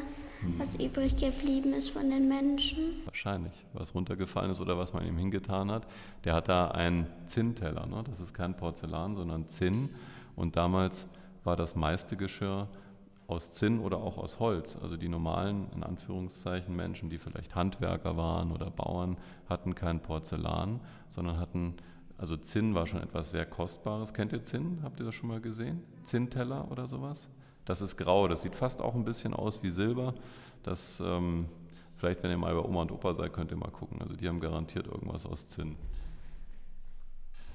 was 0.58 0.74
übrig 0.74 1.16
geblieben 1.16 1.72
ist 1.72 1.90
von 1.90 2.10
den 2.10 2.28
Menschen. 2.28 2.78
Wahrscheinlich, 3.04 3.52
was 3.72 3.94
runtergefallen 3.94 4.50
ist 4.50 4.60
oder 4.60 4.78
was 4.78 4.92
man 4.92 5.06
ihm 5.06 5.18
hingetan 5.18 5.70
hat. 5.70 5.86
Der 6.24 6.34
hat 6.34 6.48
da 6.48 6.68
einen 6.68 7.06
Zinnteller, 7.26 7.86
ne? 7.86 8.04
das 8.08 8.20
ist 8.20 8.34
kein 8.34 8.56
Porzellan, 8.56 9.14
sondern 9.14 9.48
Zinn. 9.48 9.90
Und 10.36 10.56
damals 10.56 11.08
war 11.44 11.56
das 11.56 11.76
meiste 11.76 12.16
Geschirr 12.16 12.68
aus 13.26 13.52
Zinn 13.52 13.78
oder 13.80 13.98
auch 13.98 14.18
aus 14.18 14.40
Holz. 14.40 14.76
Also 14.82 14.96
die 14.96 15.08
normalen, 15.08 15.68
in 15.74 15.82
Anführungszeichen, 15.82 16.74
Menschen, 16.74 17.10
die 17.10 17.18
vielleicht 17.18 17.54
Handwerker 17.54 18.16
waren 18.16 18.50
oder 18.50 18.70
Bauern, 18.70 19.16
hatten 19.48 19.74
kein 19.74 20.00
Porzellan, 20.00 20.80
sondern 21.08 21.38
hatten, 21.38 21.74
also 22.18 22.36
Zinn 22.36 22.74
war 22.74 22.86
schon 22.86 23.00
etwas 23.02 23.30
sehr 23.30 23.46
Kostbares. 23.46 24.14
Kennt 24.14 24.32
ihr 24.32 24.42
Zinn? 24.42 24.80
Habt 24.82 25.00
ihr 25.00 25.06
das 25.06 25.14
schon 25.14 25.28
mal 25.28 25.40
gesehen? 25.40 25.82
Zinnteller 26.02 26.70
oder 26.70 26.86
sowas? 26.86 27.28
Das 27.70 27.82
ist 27.82 27.96
grau, 27.96 28.26
das 28.26 28.42
sieht 28.42 28.56
fast 28.56 28.82
auch 28.82 28.96
ein 28.96 29.04
bisschen 29.04 29.32
aus 29.32 29.62
wie 29.62 29.70
Silber. 29.70 30.12
Das, 30.64 30.98
ähm, 30.98 31.46
vielleicht, 31.98 32.20
wenn 32.24 32.32
ihr 32.32 32.36
mal 32.36 32.52
bei 32.52 32.68
Oma 32.68 32.82
und 32.82 32.90
Opa 32.90 33.14
seid, 33.14 33.32
könnt 33.32 33.52
ihr 33.52 33.56
mal 33.56 33.70
gucken. 33.70 34.02
Also 34.02 34.16
die 34.16 34.26
haben 34.26 34.40
garantiert 34.40 34.88
irgendwas 34.88 35.24
aus 35.24 35.50
Zinn. 35.50 35.76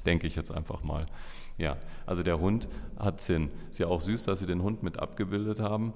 Denke 0.06 0.26
ich 0.26 0.38
jetzt 0.38 0.52
einfach 0.52 0.84
mal. 0.84 1.08
Ja, 1.58 1.76
also 2.06 2.24
der 2.24 2.40
Hund 2.40 2.70
hat 2.98 3.20
Zinn. 3.20 3.50
Ist 3.70 3.80
ja 3.80 3.88
auch 3.88 4.00
süß, 4.00 4.24
dass 4.24 4.40
sie 4.40 4.46
den 4.46 4.64
Hund 4.64 4.84
mit 4.84 5.00
abgebildet 5.00 5.60
haben. 5.60 5.92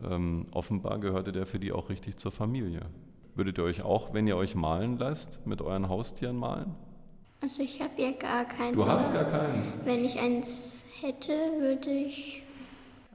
Ähm, 0.00 0.46
offenbar 0.52 1.00
gehörte 1.00 1.32
der 1.32 1.44
für 1.44 1.58
die 1.58 1.72
auch 1.72 1.88
richtig 1.88 2.18
zur 2.18 2.30
Familie. 2.30 2.82
Würdet 3.34 3.58
ihr 3.58 3.64
euch 3.64 3.82
auch, 3.82 4.14
wenn 4.14 4.28
ihr 4.28 4.36
euch 4.36 4.54
malen 4.54 4.96
lasst, 4.96 5.44
mit 5.44 5.60
euren 5.60 5.88
Haustieren 5.88 6.36
malen? 6.36 6.76
Also 7.42 7.64
ich 7.64 7.82
habe 7.82 8.00
ja 8.00 8.12
gar 8.12 8.44
keins. 8.44 8.76
Du 8.76 8.86
hast 8.86 9.12
gar 9.12 9.24
keins. 9.24 9.80
Wenn 9.84 10.04
ich 10.04 10.20
eins 10.20 10.84
hätte, 11.00 11.32
würde 11.58 11.90
ich 11.90 12.45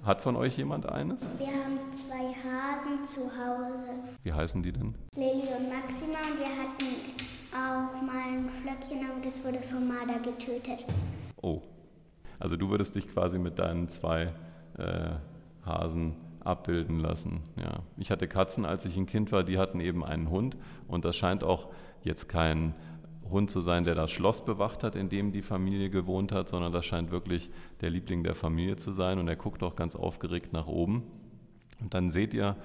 hat 0.03 0.21
von 0.21 0.35
euch 0.35 0.57
jemand 0.57 0.87
eines? 0.87 1.37
Wir 1.39 1.47
haben 1.47 1.91
zwei 1.91 2.33
Hasen 2.43 3.03
zu 3.03 3.21
Hause. 3.21 3.89
Wie 4.23 4.33
heißen 4.33 4.63
die 4.63 4.71
denn? 4.71 4.95
Lilly 5.15 5.47
und 5.57 5.69
Maxima 5.69 6.17
und 6.31 6.39
wir 6.39 6.47
hatten 6.47 7.31
auch 7.53 8.01
mal 8.01 8.33
ein 8.33 8.49
Flöckchen, 8.49 9.09
aber 9.09 9.21
das 9.23 9.43
wurde 9.45 9.59
vom 9.59 9.87
Marder 9.87 10.19
getötet. 10.19 10.85
Oh. 11.41 11.61
Also 12.39 12.55
du 12.55 12.69
würdest 12.69 12.95
dich 12.95 13.07
quasi 13.07 13.37
mit 13.37 13.59
deinen 13.59 13.89
zwei 13.89 14.33
äh, 14.77 15.11
Hasen 15.63 16.15
abbilden 16.43 16.99
lassen. 16.99 17.41
Ja. 17.55 17.83
Ich 17.97 18.09
hatte 18.09 18.27
Katzen, 18.27 18.65
als 18.65 18.85
ich 18.85 18.97
ein 18.97 19.05
Kind 19.05 19.31
war, 19.31 19.43
die 19.43 19.59
hatten 19.59 19.79
eben 19.79 20.03
einen 20.03 20.29
Hund 20.31 20.57
und 20.87 21.05
das 21.05 21.15
scheint 21.15 21.43
auch 21.43 21.67
jetzt 22.03 22.29
kein 22.29 22.73
Hund 23.31 23.49
zu 23.49 23.61
sein, 23.61 23.83
der 23.83 23.95
das 23.95 24.11
Schloss 24.11 24.45
bewacht 24.45 24.83
hat, 24.83 24.95
in 24.95 25.09
dem 25.09 25.31
die 25.31 25.41
Familie 25.41 25.89
gewohnt 25.89 26.31
hat, 26.31 26.49
sondern 26.49 26.71
das 26.71 26.85
scheint 26.85 27.11
wirklich 27.11 27.49
der 27.81 27.89
Liebling 27.89 28.23
der 28.23 28.35
Familie 28.35 28.75
zu 28.75 28.91
sein 28.91 29.19
und 29.19 29.27
er 29.27 29.35
guckt 29.35 29.63
auch 29.63 29.75
ganz 29.75 29.95
aufgeregt 29.95 30.53
nach 30.53 30.67
oben. 30.67 31.03
Und 31.79 31.93
dann 31.93 32.11
seht 32.11 32.33
ihr 32.33 32.55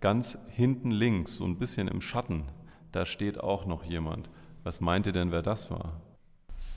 ganz 0.00 0.38
hinten 0.50 0.90
links, 0.90 1.36
so 1.36 1.44
ein 1.44 1.58
bisschen 1.58 1.88
im 1.88 2.00
Schatten, 2.00 2.44
da 2.92 3.06
steht 3.06 3.40
auch 3.40 3.66
noch 3.66 3.84
jemand. 3.84 4.28
Was 4.64 4.80
meint 4.80 5.06
ihr 5.06 5.12
denn, 5.12 5.32
wer 5.32 5.42
das 5.42 5.70
war? 5.70 6.00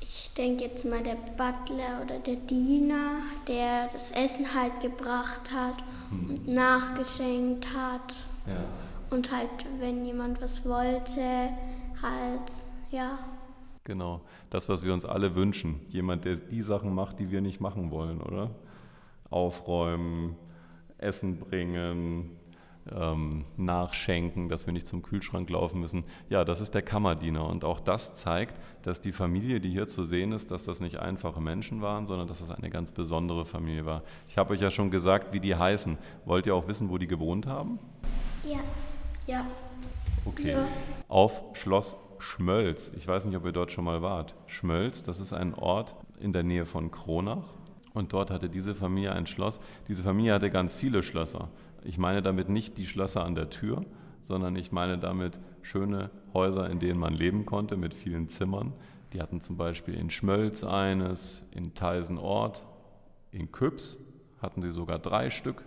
Ich 0.02 0.34
denke 0.34 0.64
jetzt 0.66 0.86
mal 0.86 1.02
der 1.04 1.16
Butler 1.16 2.04
oder 2.04 2.20
der 2.20 2.36
Diener, 2.36 3.18
der 3.48 3.88
das 3.92 4.12
Essen 4.12 4.54
halt 4.54 4.80
gebracht 4.80 5.52
hat 5.52 5.84
hm. 6.10 6.30
und 6.30 6.48
nachgeschenkt 6.48 7.68
hat. 7.76 8.14
Ja. 8.48 8.64
Und 9.10 9.32
halt, 9.32 9.50
wenn 9.80 10.06
jemand 10.06 10.42
was 10.42 10.68
wollte, 10.68 11.50
halt 12.02 12.52
ja. 12.96 13.20
Genau, 13.84 14.22
das, 14.50 14.68
was 14.68 14.84
wir 14.84 14.94
uns 14.94 15.06
alle 15.06 15.36
wünschen. 15.36 15.82
Jemand, 15.90 16.26
der 16.26 16.38
die 16.38 16.62
Sachen 16.62 16.96
macht, 16.96 17.20
die 17.20 17.30
wir 17.30 17.42
nicht 17.42 17.62
machen 17.62 17.92
wollen, 17.92 18.20
oder? 18.20 18.50
Aufräumen, 19.30 20.36
Essen 20.98 21.38
bringen, 21.38 22.32
ähm, 22.92 23.46
nachschenken, 23.58 24.50
dass 24.50 24.66
wir 24.66 24.74
nicht 24.74 24.88
zum 24.88 25.04
Kühlschrank 25.04 25.50
laufen 25.50 25.80
müssen. 25.80 26.04
Ja, 26.30 26.46
das 26.46 26.62
ist 26.62 26.74
der 26.74 26.82
Kammerdiener. 26.82 27.46
Und 27.48 27.64
auch 27.64 27.80
das 27.80 28.16
zeigt, 28.16 28.56
dass 28.84 29.02
die 29.02 29.12
Familie, 29.12 29.60
die 29.60 29.70
hier 29.70 29.88
zu 29.88 30.04
sehen 30.04 30.32
ist, 30.32 30.50
dass 30.50 30.66
das 30.66 30.80
nicht 30.80 30.98
einfache 30.98 31.42
Menschen 31.42 31.82
waren, 31.82 32.08
sondern 32.08 32.28
dass 32.28 32.40
das 32.40 32.52
eine 32.52 32.70
ganz 32.70 32.92
besondere 32.92 33.46
Familie 33.46 33.86
war. 33.86 34.04
Ich 34.28 34.38
habe 34.38 34.54
euch 34.54 34.62
ja 34.62 34.72
schon 34.72 34.90
gesagt, 34.90 35.34
wie 35.34 35.40
die 35.40 35.56
heißen. 35.56 35.98
Wollt 36.26 36.46
ihr 36.48 36.56
auch 36.56 36.68
wissen, 36.68 36.90
wo 36.90 36.98
die 36.98 37.08
gewohnt 37.08 37.46
haben? 37.46 37.78
Ja. 38.44 38.60
Ja. 39.28 39.46
Okay. 40.26 40.52
Ja. 40.52 40.68
Auf 41.08 41.42
Schloss 41.54 41.96
Schmölz. 42.20 42.92
Ich 42.98 43.08
weiß 43.08 43.26
nicht, 43.26 43.36
ob 43.36 43.46
ihr 43.46 43.52
dort 43.52 43.72
schon 43.72 43.86
mal 43.86 44.02
wart. 44.02 44.36
Schmölz, 44.48 45.04
das 45.04 45.20
ist 45.20 45.34
ein 45.34 45.54
Ort 45.54 45.96
in 46.20 46.34
der 46.34 46.44
Nähe 46.44 46.66
von 46.66 46.92
Kronach. 46.92 47.54
Und 47.94 48.14
dort 48.14 48.30
hatte 48.30 48.50
diese 48.50 48.76
Familie 48.76 49.14
ein 49.14 49.28
Schloss. 49.28 49.60
Diese 49.88 50.04
Familie 50.04 50.34
hatte 50.34 50.50
ganz 50.50 50.76
viele 50.76 51.02
Schlösser. 51.02 51.50
Ich 51.84 51.98
meine 51.98 52.22
damit 52.22 52.50
nicht 52.50 52.78
die 52.78 52.86
Schlösser 52.86 53.24
an 53.24 53.36
der 53.36 53.50
Tür, 53.50 53.86
sondern 54.24 54.56
ich 54.56 54.72
meine 54.72 54.98
damit 54.98 55.38
schöne 55.62 56.10
Häuser, 56.34 56.70
in 56.70 56.80
denen 56.80 57.00
man 57.00 57.14
leben 57.14 57.46
konnte, 57.46 57.78
mit 57.78 57.94
vielen 57.94 58.28
Zimmern. 58.28 58.74
Die 59.14 59.22
hatten 59.22 59.40
zum 59.40 59.56
Beispiel 59.56 59.94
in 59.94 60.10
Schmölz 60.10 60.64
eines, 60.64 61.42
in 61.52 61.74
Teisenort, 61.74 62.64
in 63.32 63.52
Küps 63.52 63.98
hatten 64.42 64.62
sie 64.62 64.72
sogar 64.72 65.00
drei 65.00 65.30
Stück. 65.30 65.64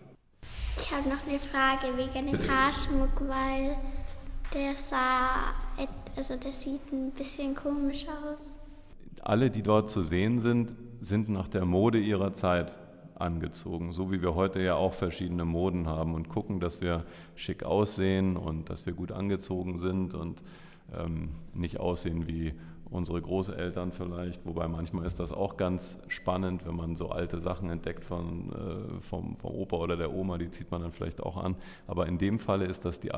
Ich 0.76 0.92
habe 0.92 1.08
noch 1.08 1.26
eine 1.26 1.38
Frage 1.38 1.96
wegen 1.96 2.30
dem 2.30 2.48
Haarschmuck, 2.48 3.28
weil 3.28 3.76
der 4.54 4.74
sah, 4.76 5.54
also 6.18 6.36
der 6.36 6.52
sieht 6.52 6.92
ein 6.92 7.12
bisschen 7.12 7.54
komisch 7.54 8.06
aus. 8.08 8.58
Alle, 9.22 9.50
die 9.50 9.62
dort 9.62 9.88
zu 9.88 10.02
sehen 10.02 10.40
sind, 10.40 10.74
sind 11.00 11.28
nach 11.28 11.46
der 11.46 11.64
Mode 11.64 11.98
ihrer 11.98 12.32
Zeit 12.32 12.72
angezogen, 13.14 13.92
so 13.92 14.10
wie 14.10 14.20
wir 14.20 14.34
heute 14.34 14.60
ja 14.60 14.74
auch 14.74 14.94
verschiedene 14.94 15.44
Moden 15.44 15.86
haben 15.86 16.14
und 16.14 16.28
gucken, 16.28 16.58
dass 16.58 16.80
wir 16.80 17.04
schick 17.36 17.62
aussehen 17.62 18.36
und 18.36 18.68
dass 18.68 18.84
wir 18.84 18.94
gut 18.94 19.12
angezogen 19.12 19.78
sind 19.78 20.14
und 20.14 20.42
ähm, 20.92 21.30
nicht 21.54 21.78
aussehen 21.78 22.26
wie 22.26 22.52
unsere 22.90 23.20
Großeltern 23.20 23.92
vielleicht, 23.92 24.44
wobei 24.46 24.66
manchmal 24.66 25.06
ist 25.06 25.20
das 25.20 25.32
auch 25.32 25.56
ganz 25.56 26.04
spannend, 26.08 26.66
wenn 26.66 26.74
man 26.74 26.96
so 26.96 27.10
alte 27.10 27.40
Sachen 27.40 27.70
entdeckt 27.70 28.04
von, 28.04 28.50
äh, 28.50 29.00
vom, 29.00 29.36
vom 29.36 29.54
Opa 29.54 29.76
oder 29.76 29.96
der 29.96 30.12
Oma, 30.12 30.38
die 30.38 30.50
zieht 30.50 30.70
man 30.70 30.82
dann 30.82 30.92
vielleicht 30.92 31.22
auch 31.22 31.36
an. 31.36 31.56
Aber 31.86 32.06
in 32.06 32.18
dem 32.18 32.38
Falle 32.38 32.64
ist 32.64 32.84
das 32.84 32.98
die 33.00 33.12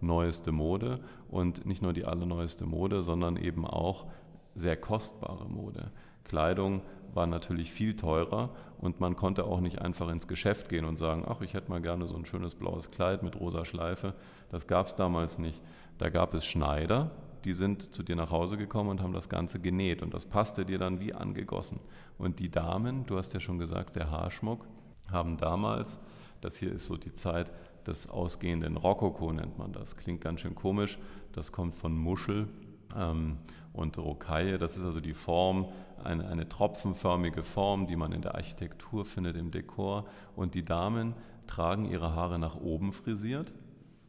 allerneueste 0.00 0.52
Mode 0.52 1.00
und 1.28 1.66
nicht 1.66 1.82
nur 1.82 1.92
die 1.92 2.04
allerneueste 2.04 2.66
Mode, 2.66 3.02
sondern 3.02 3.36
eben 3.36 3.66
auch 3.66 4.06
sehr 4.54 4.76
kostbare 4.76 5.48
Mode. 5.48 5.90
Kleidung 6.24 6.82
war 7.14 7.26
natürlich 7.26 7.72
viel 7.72 7.96
teurer 7.96 8.50
und 8.78 9.00
man 9.00 9.16
konnte 9.16 9.44
auch 9.44 9.60
nicht 9.60 9.80
einfach 9.80 10.08
ins 10.08 10.28
Geschäft 10.28 10.68
gehen 10.68 10.84
und 10.84 10.96
sagen, 10.96 11.24
ach, 11.26 11.40
ich 11.40 11.54
hätte 11.54 11.70
mal 11.70 11.80
gerne 11.80 12.06
so 12.06 12.16
ein 12.16 12.26
schönes 12.26 12.54
blaues 12.54 12.90
Kleid 12.90 13.22
mit 13.22 13.38
rosa 13.40 13.64
Schleife. 13.64 14.14
Das 14.50 14.66
gab 14.66 14.88
es 14.88 14.94
damals 14.94 15.38
nicht. 15.38 15.60
Da 15.96 16.10
gab 16.10 16.34
es 16.34 16.44
Schneider, 16.44 17.10
die 17.44 17.54
sind 17.54 17.94
zu 17.94 18.02
dir 18.02 18.14
nach 18.14 18.30
Hause 18.30 18.56
gekommen 18.56 18.90
und 18.90 19.02
haben 19.02 19.12
das 19.12 19.28
Ganze 19.28 19.58
genäht 19.58 20.02
und 20.02 20.12
das 20.12 20.26
passte 20.26 20.64
dir 20.64 20.78
dann 20.78 21.00
wie 21.00 21.14
angegossen. 21.14 21.80
Und 22.18 22.40
die 22.40 22.50
Damen, 22.50 23.06
du 23.06 23.16
hast 23.16 23.32
ja 23.32 23.40
schon 23.40 23.58
gesagt, 23.58 23.96
der 23.96 24.10
Haarschmuck, 24.10 24.66
haben 25.10 25.38
damals, 25.38 25.98
das 26.40 26.56
hier 26.56 26.70
ist 26.72 26.86
so 26.86 26.96
die 26.96 27.14
Zeit 27.14 27.50
des 27.88 28.08
ausgehenden 28.08 28.76
Rokoko 28.76 29.32
nennt 29.32 29.58
man 29.58 29.72
das, 29.72 29.96
klingt 29.96 30.20
ganz 30.20 30.40
schön 30.40 30.54
komisch, 30.54 30.98
das 31.32 31.50
kommt 31.50 31.74
von 31.74 31.96
Muschel 31.96 32.48
ähm, 32.96 33.38
und 33.72 33.98
Rocaille, 33.98 34.58
das 34.58 34.76
ist 34.76 34.84
also 34.84 35.00
die 35.00 35.14
Form, 35.14 35.66
eine, 36.04 36.28
eine 36.28 36.48
tropfenförmige 36.48 37.42
Form, 37.42 37.86
die 37.86 37.96
man 37.96 38.12
in 38.12 38.22
der 38.22 38.34
Architektur 38.34 39.04
findet, 39.04 39.36
im 39.36 39.50
Dekor. 39.50 40.06
Und 40.36 40.54
die 40.54 40.64
Damen 40.64 41.14
tragen 41.46 41.86
ihre 41.86 42.14
Haare 42.14 42.38
nach 42.38 42.56
oben 42.56 42.92
frisiert. 42.92 43.52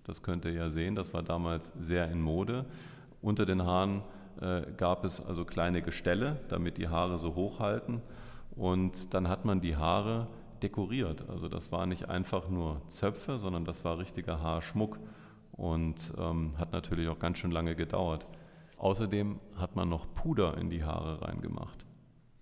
Das 0.04 0.22
könnt 0.24 0.46
ihr 0.46 0.52
ja 0.52 0.70
sehen, 0.70 0.96
das 0.96 1.14
war 1.14 1.24
damals 1.24 1.72
sehr 1.80 2.10
in 2.12 2.22
Mode. 2.22 2.66
Unter 3.22 3.46
den 3.46 3.64
Haaren 3.64 4.02
äh, 4.42 4.62
gab 4.78 5.04
es 5.04 5.26
also 5.26 5.46
kleine 5.46 5.82
Gestelle, 5.82 6.40
damit 6.50 6.78
die 6.78 6.88
Haare 6.88 7.18
so 7.18 7.36
hoch 7.36 7.60
halten. 7.60 8.02
Und 8.56 9.14
dann 9.14 9.28
hat 9.28 9.46
man 9.46 9.62
die 9.62 9.76
Haare 9.76 10.28
dekoriert. 10.60 11.30
Also 11.30 11.48
das 11.48 11.72
war 11.72 11.86
nicht 11.86 12.10
einfach 12.10 12.50
nur 12.50 12.82
Zöpfe, 12.88 13.38
sondern 13.38 13.66
das 13.66 13.84
war 13.86 13.98
richtiger 13.98 14.42
Haarschmuck 14.42 15.00
und 15.54 16.14
ähm, 16.18 16.54
hat 16.58 16.72
natürlich 16.72 17.08
auch 17.10 17.20
ganz 17.20 17.40
schön 17.40 17.52
lange 17.52 17.76
gedauert. 17.76 18.26
Außerdem 18.78 19.40
hat 19.58 19.76
man 19.76 19.90
noch 19.90 20.08
Puder 20.14 20.58
in 20.58 20.70
die 20.70 20.84
Haare 20.84 21.22
reingemacht. 21.22 21.86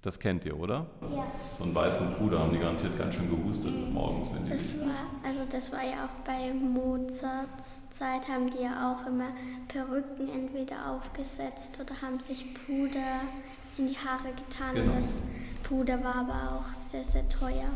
Das 0.03 0.19
kennt 0.19 0.45
ihr, 0.45 0.57
oder? 0.57 0.86
Ja. 1.01 1.25
So 1.51 1.63
einen 1.63 1.74
weißen 1.74 2.15
Puder 2.15 2.39
haben 2.39 2.53
die 2.53 2.59
garantiert 2.59 2.97
ganz 2.97 3.15
schön 3.15 3.29
gehustet 3.29 3.74
morgens, 3.91 4.33
wenn 4.33 4.45
die. 4.45 4.51
Das 4.51 4.79
war, 4.79 5.07
also 5.21 5.39
das 5.51 5.71
war 5.74 5.83
ja 5.83 6.05
auch 6.05 6.24
bei 6.24 6.53
Mozarts 6.53 7.89
Zeit, 7.89 8.27
haben 8.29 8.50
die 8.50 8.62
ja 8.62 8.93
auch 8.93 9.07
immer 9.07 9.29
Perücken 9.67 10.29
entweder 10.29 10.91
aufgesetzt 10.91 11.79
oder 11.81 12.00
haben 12.01 12.19
sich 12.19 12.53
Puder 12.53 13.21
in 13.77 13.88
die 13.88 13.97
Haare 13.97 14.29
getan. 14.33 14.75
Genau. 14.75 14.91
Und 14.91 15.00
das 15.00 15.24
Puder 15.63 16.03
war 16.03 16.15
aber 16.15 16.55
auch 16.55 16.75
sehr, 16.75 17.03
sehr 17.03 17.27
teuer. 17.27 17.67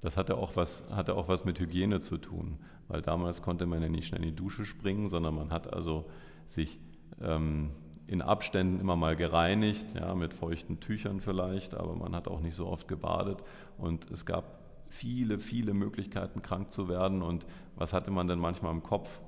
Das 0.00 0.16
hatte 0.16 0.36
auch, 0.36 0.56
was, 0.56 0.84
hatte 0.90 1.14
auch 1.16 1.28
was 1.28 1.44
mit 1.44 1.58
Hygiene 1.58 2.00
zu 2.00 2.18
tun, 2.18 2.58
weil 2.86 3.02
damals 3.02 3.42
konnte 3.42 3.66
man 3.66 3.82
ja 3.82 3.88
nicht 3.88 4.06
schnell 4.06 4.22
in 4.22 4.28
die 4.28 4.36
Dusche 4.36 4.64
springen, 4.64 5.08
sondern 5.08 5.34
man 5.34 5.50
hat 5.50 5.72
also 5.72 6.06
sich 6.46 6.78
ähm, 7.20 7.70
in 8.06 8.22
Abständen 8.22 8.80
immer 8.80 8.96
mal 8.96 9.16
gereinigt, 9.16 9.86
ja, 9.94 10.14
mit 10.14 10.34
feuchten 10.34 10.80
Tüchern 10.80 11.20
vielleicht, 11.20 11.74
aber 11.74 11.94
man 11.94 12.14
hat 12.14 12.28
auch 12.28 12.40
nicht 12.40 12.54
so 12.54 12.66
oft 12.66 12.88
gebadet 12.88 13.42
und 13.76 14.10
es 14.10 14.24
gab 14.24 14.58
viele, 14.88 15.38
viele 15.38 15.74
Möglichkeiten, 15.74 16.42
krank 16.42 16.72
zu 16.72 16.88
werden. 16.88 17.22
Und 17.22 17.46
was 17.76 17.92
hatte 17.92 18.10
man 18.10 18.26
denn 18.26 18.38
manchmal 18.38 18.72
im 18.72 18.82
Kopf? 18.82 19.20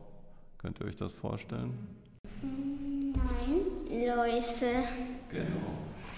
Könnt 0.58 0.80
ihr 0.80 0.86
euch 0.86 0.96
das 0.96 1.12
vorstellen? 1.12 1.76
Nein. 2.42 3.60
Läuse. 3.90 4.84
Genau. 5.30 5.74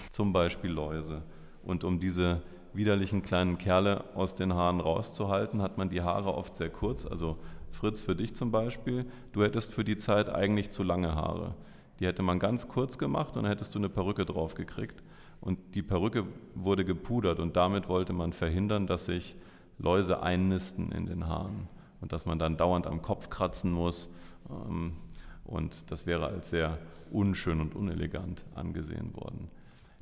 Zum 0.09 0.31
Beispiel 0.31 0.71
Läuse. 0.71 1.23
Und 1.63 1.83
um 1.83 1.99
diese 1.99 2.41
widerlichen 2.73 3.21
kleinen 3.21 3.57
Kerle 3.57 4.03
aus 4.15 4.35
den 4.35 4.53
Haaren 4.53 4.79
rauszuhalten, 4.79 5.61
hat 5.61 5.77
man 5.77 5.89
die 5.89 6.01
Haare 6.01 6.33
oft 6.33 6.55
sehr 6.55 6.69
kurz. 6.69 7.05
Also 7.05 7.37
Fritz, 7.71 8.01
für 8.01 8.15
dich 8.15 8.35
zum 8.35 8.51
Beispiel, 8.51 9.05
du 9.31 9.43
hättest 9.43 9.71
für 9.73 9.83
die 9.83 9.97
Zeit 9.97 10.29
eigentlich 10.29 10.71
zu 10.71 10.83
lange 10.83 11.15
Haare. 11.15 11.55
Die 11.99 12.07
hätte 12.07 12.23
man 12.23 12.39
ganz 12.39 12.67
kurz 12.67 12.97
gemacht 12.97 13.35
und 13.35 13.43
dann 13.43 13.51
hättest 13.51 13.75
du 13.75 13.79
eine 13.79 13.89
Perücke 13.89 14.25
drauf 14.25 14.55
gekriegt. 14.55 15.03
Und 15.41 15.59
die 15.75 15.83
Perücke 15.83 16.25
wurde 16.55 16.85
gepudert 16.85 17.39
und 17.39 17.55
damit 17.55 17.89
wollte 17.89 18.13
man 18.13 18.33
verhindern, 18.33 18.87
dass 18.87 19.05
sich 19.05 19.35
Läuse 19.77 20.21
einnisten 20.21 20.91
in 20.91 21.05
den 21.05 21.27
Haaren 21.27 21.67
und 22.01 22.13
dass 22.13 22.25
man 22.25 22.39
dann 22.39 22.57
dauernd 22.57 22.87
am 22.87 23.01
Kopf 23.01 23.29
kratzen 23.29 23.71
muss. 23.71 24.09
Ähm, 24.49 24.93
Und 25.45 25.91
das 25.91 26.05
wäre 26.05 26.27
als 26.27 26.49
sehr 26.51 26.77
unschön 27.11 27.59
und 27.59 27.75
unelegant 27.75 28.45
angesehen 28.55 29.13
worden. 29.13 29.49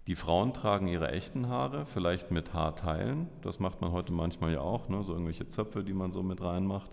Die 0.08 0.16
Frauen 0.16 0.54
tragen 0.54 0.88
ihre 0.88 1.12
echten 1.12 1.48
Haare, 1.48 1.86
vielleicht 1.86 2.32
mit 2.32 2.54
Haarteilen. 2.54 3.28
Das 3.42 3.60
macht 3.60 3.82
man 3.82 3.92
heute 3.92 4.12
manchmal 4.12 4.52
ja 4.52 4.62
auch, 4.62 4.90
ne? 4.90 5.04
so 5.04 5.14
irgendwelche 5.14 5.48
Zöpfe, 5.48 5.84
die 5.84 5.94
man 5.94 6.12
so 6.12 6.24
mit 6.24 6.42
reinmacht. 6.42 6.90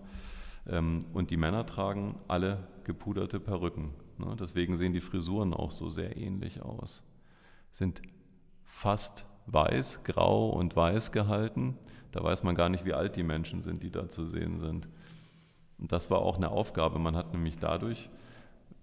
Ähm, 0.67 1.07
Und 1.15 1.31
die 1.31 1.38
Männer 1.38 1.65
tragen 1.65 2.17
alle 2.29 2.69
gepuderte 2.85 3.41
Perücken. 3.41 3.95
ne? 4.19 4.37
Deswegen 4.38 4.77
sehen 4.77 4.93
die 4.93 5.00
Frisuren 5.00 5.55
auch 5.55 5.71
so 5.71 5.88
sehr 5.88 6.19
ähnlich 6.19 6.61
aus. 6.62 7.03
Sind 7.71 8.03
fast 8.65 9.27
weiß, 9.47 10.05
grau 10.05 10.50
und 10.50 10.77
weiß 10.77 11.11
gehalten. 11.12 11.79
Da 12.12 12.23
weiß 12.23 12.43
man 12.43 12.55
gar 12.55 12.69
nicht, 12.69 12.85
wie 12.85 12.93
alt 12.93 13.17
die 13.17 13.23
Menschen 13.23 13.62
sind, 13.62 13.83
die 13.83 13.91
da 13.91 14.09
zu 14.09 14.27
sehen 14.27 14.59
sind. 14.59 14.87
Und 15.79 15.93
das 15.93 16.11
war 16.11 16.19
auch 16.19 16.37
eine 16.37 16.50
Aufgabe. 16.50 16.99
Man 16.99 17.17
hat 17.17 17.33
nämlich 17.33 17.59
dadurch, 17.59 18.11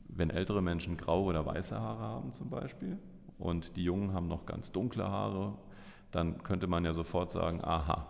wenn 0.07 0.31
ältere 0.31 0.63
Menschen 0.63 0.97
graue 0.97 1.25
oder 1.25 1.45
weiße 1.45 1.79
Haare 1.79 2.01
haben 2.01 2.31
zum 2.31 2.49
Beispiel 2.49 2.97
und 3.37 3.75
die 3.75 3.83
Jungen 3.83 4.13
haben 4.13 4.27
noch 4.27 4.45
ganz 4.45 4.71
dunkle 4.71 5.09
Haare, 5.09 5.53
dann 6.11 6.43
könnte 6.43 6.67
man 6.67 6.85
ja 6.85 6.93
sofort 6.93 7.31
sagen, 7.31 7.63
aha, 7.63 8.07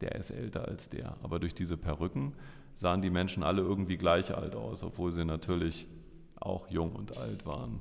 der 0.00 0.14
ist 0.16 0.30
älter 0.30 0.66
als 0.66 0.90
der. 0.90 1.16
Aber 1.22 1.38
durch 1.38 1.54
diese 1.54 1.76
Perücken 1.76 2.34
sahen 2.74 3.02
die 3.02 3.10
Menschen 3.10 3.42
alle 3.42 3.62
irgendwie 3.62 3.96
gleich 3.96 4.34
alt 4.34 4.54
aus, 4.54 4.82
obwohl 4.82 5.12
sie 5.12 5.24
natürlich 5.24 5.86
auch 6.40 6.68
jung 6.68 6.92
und 6.94 7.16
alt 7.16 7.46
waren. 7.46 7.80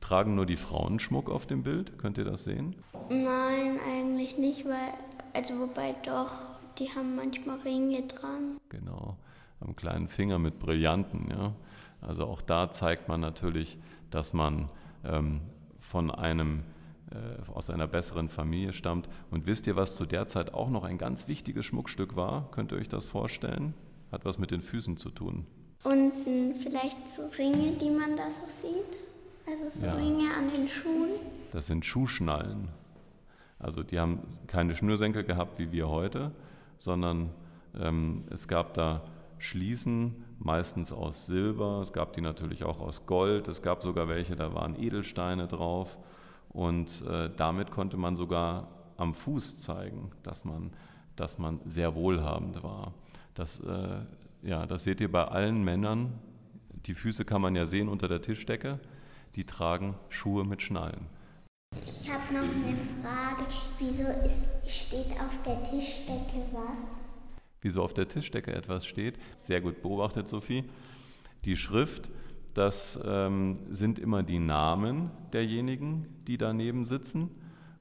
Tragen 0.00 0.34
nur 0.34 0.46
die 0.46 0.56
Frauen 0.56 0.98
Schmuck 0.98 1.28
auf 1.28 1.46
dem 1.46 1.62
Bild? 1.62 1.98
Könnt 1.98 2.16
ihr 2.16 2.24
das 2.24 2.44
sehen? 2.44 2.74
Nein, 3.10 3.78
eigentlich 3.86 4.38
nicht, 4.38 4.64
weil, 4.64 4.94
also 5.34 5.58
wobei 5.60 5.94
doch, 6.04 6.32
die 6.78 6.88
haben 6.88 7.16
manchmal 7.16 7.58
Ringe 7.60 8.02
dran. 8.02 8.56
Genau, 8.70 9.18
am 9.60 9.76
kleinen 9.76 10.08
Finger 10.08 10.38
mit 10.38 10.58
Brillanten. 10.58 11.28
Ja? 11.30 11.52
Also 12.00 12.24
auch 12.26 12.40
da 12.40 12.70
zeigt 12.70 13.08
man 13.08 13.20
natürlich, 13.20 13.78
dass 14.10 14.32
man 14.32 14.70
ähm, 15.04 15.42
von 15.90 16.10
einem, 16.12 16.62
äh, 17.10 17.50
aus 17.52 17.68
einer 17.68 17.88
besseren 17.88 18.28
Familie 18.28 18.72
stammt. 18.72 19.08
Und 19.32 19.46
wisst 19.48 19.66
ihr, 19.66 19.74
was 19.74 19.96
zu 19.96 20.06
der 20.06 20.28
Zeit 20.28 20.54
auch 20.54 20.70
noch 20.70 20.84
ein 20.84 20.98
ganz 20.98 21.26
wichtiges 21.26 21.66
Schmuckstück 21.66 22.14
war? 22.14 22.48
Könnt 22.52 22.70
ihr 22.70 22.78
euch 22.78 22.88
das 22.88 23.04
vorstellen? 23.04 23.74
Hat 24.12 24.24
was 24.24 24.38
mit 24.38 24.52
den 24.52 24.60
Füßen 24.60 24.96
zu 24.96 25.10
tun. 25.10 25.46
Unten 25.82 26.54
vielleicht 26.54 27.08
so 27.08 27.22
Ringe, 27.36 27.72
die 27.72 27.90
man 27.90 28.16
da 28.16 28.30
so 28.30 28.46
sieht. 28.46 28.98
Also 29.48 29.80
so 29.80 29.86
Ja. 29.86 29.94
Ringe 29.94 30.32
an 30.32 30.52
den 30.54 30.68
Schuhen. 30.68 31.10
Das 31.52 31.66
sind 31.66 31.84
Schuhschnallen. 31.84 32.68
Also 33.58 33.82
die 33.82 33.98
haben 33.98 34.20
keine 34.46 34.74
Schnürsenkel 34.76 35.24
gehabt 35.24 35.58
wie 35.58 35.72
wir 35.72 35.88
heute, 35.88 36.30
sondern 36.78 37.30
ähm, 37.78 38.24
es 38.30 38.46
gab 38.46 38.74
da 38.74 39.02
Schließen, 39.40 40.22
meistens 40.38 40.92
aus 40.92 41.26
Silber, 41.26 41.80
es 41.82 41.92
gab 41.92 42.12
die 42.12 42.20
natürlich 42.20 42.62
auch 42.62 42.80
aus 42.80 43.06
Gold, 43.06 43.48
es 43.48 43.62
gab 43.62 43.82
sogar 43.82 44.06
welche, 44.06 44.36
da 44.36 44.54
waren 44.54 44.80
Edelsteine 44.80 45.48
drauf 45.48 45.96
und 46.50 47.02
äh, 47.06 47.30
damit 47.34 47.70
konnte 47.70 47.96
man 47.96 48.16
sogar 48.16 48.68
am 48.98 49.14
Fuß 49.14 49.62
zeigen, 49.62 50.10
dass 50.22 50.44
man, 50.44 50.72
dass 51.16 51.38
man 51.38 51.60
sehr 51.64 51.94
wohlhabend 51.94 52.62
war. 52.62 52.92
Das, 53.34 53.60
äh, 53.60 54.00
ja, 54.42 54.66
das 54.66 54.84
seht 54.84 55.00
ihr 55.00 55.10
bei 55.10 55.24
allen 55.24 55.64
Männern. 55.64 56.18
Die 56.86 56.94
Füße 56.94 57.24
kann 57.24 57.40
man 57.40 57.56
ja 57.56 57.64
sehen 57.64 57.88
unter 57.88 58.08
der 58.08 58.20
Tischdecke. 58.20 58.78
Die 59.36 59.44
tragen 59.44 59.94
Schuhe 60.10 60.44
mit 60.44 60.60
Schnallen. 60.60 61.06
Ich 61.88 62.10
habe 62.10 62.34
noch 62.34 62.40
eine 62.40 62.76
Frage. 63.00 63.46
Wieso 63.78 64.08
ist, 64.26 64.68
steht 64.68 65.12
auf 65.18 65.42
der 65.46 65.62
Tischdecke 65.70 66.42
was? 66.52 67.09
Wieso 67.62 67.82
auf 67.82 67.94
der 67.94 68.08
Tischdecke 68.08 68.54
etwas 68.54 68.86
steht, 68.86 69.18
sehr 69.36 69.60
gut 69.60 69.82
beobachtet, 69.82 70.28
Sophie. 70.28 70.64
Die 71.44 71.56
Schrift, 71.56 72.10
das 72.54 73.00
ähm, 73.04 73.58
sind 73.70 73.98
immer 73.98 74.22
die 74.22 74.38
Namen 74.38 75.10
derjenigen, 75.32 76.06
die 76.26 76.38
daneben 76.38 76.84
sitzen 76.84 77.30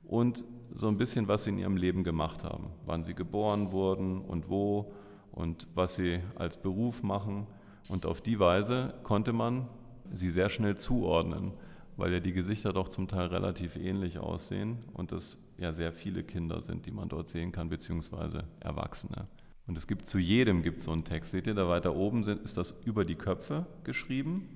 und 0.03 0.43
so 0.73 0.87
ein 0.87 0.97
bisschen, 0.97 1.27
was 1.27 1.43
sie 1.43 1.51
in 1.51 1.59
ihrem 1.59 1.77
Leben 1.77 2.03
gemacht 2.03 2.43
haben. 2.43 2.67
Wann 2.85 3.03
sie 3.03 3.15
geboren 3.15 3.71
wurden 3.71 4.21
und 4.21 4.49
wo 4.49 4.91
und 5.31 5.67
was 5.73 5.95
sie 5.95 6.19
als 6.35 6.61
Beruf 6.61 7.03
machen. 7.03 7.47
Und 7.87 8.05
auf 8.05 8.21
die 8.21 8.39
Weise 8.39 8.93
konnte 9.03 9.33
man 9.33 9.67
sie 10.11 10.29
sehr 10.29 10.49
schnell 10.49 10.77
zuordnen, 10.77 11.53
weil 11.97 12.13
ja 12.13 12.19
die 12.19 12.33
Gesichter 12.33 12.73
doch 12.73 12.89
zum 12.89 13.07
Teil 13.07 13.27
relativ 13.27 13.75
ähnlich 13.75 14.19
aussehen 14.19 14.79
und 14.93 15.11
es 15.11 15.39
ja 15.57 15.71
sehr 15.71 15.91
viele 15.91 16.23
Kinder 16.23 16.61
sind, 16.61 16.85
die 16.85 16.91
man 16.91 17.09
dort 17.09 17.29
sehen 17.29 17.51
kann, 17.51 17.69
beziehungsweise 17.69 18.45
Erwachsene. 18.59 19.27
Und 19.69 19.77
es 19.77 19.85
gibt 19.85 20.07
zu 20.07 20.17
jedem 20.17 20.63
gibt 20.63 20.81
so 20.81 20.91
einen 20.91 21.03
Text. 21.03 21.29
Seht 21.29 21.45
ihr, 21.45 21.53
da 21.53 21.69
weiter 21.69 21.95
oben 21.95 22.23
sind, 22.23 22.41
ist 22.41 22.57
das 22.57 22.75
über 22.85 23.05
die 23.05 23.13
Köpfe 23.13 23.67
geschrieben. 23.83 24.49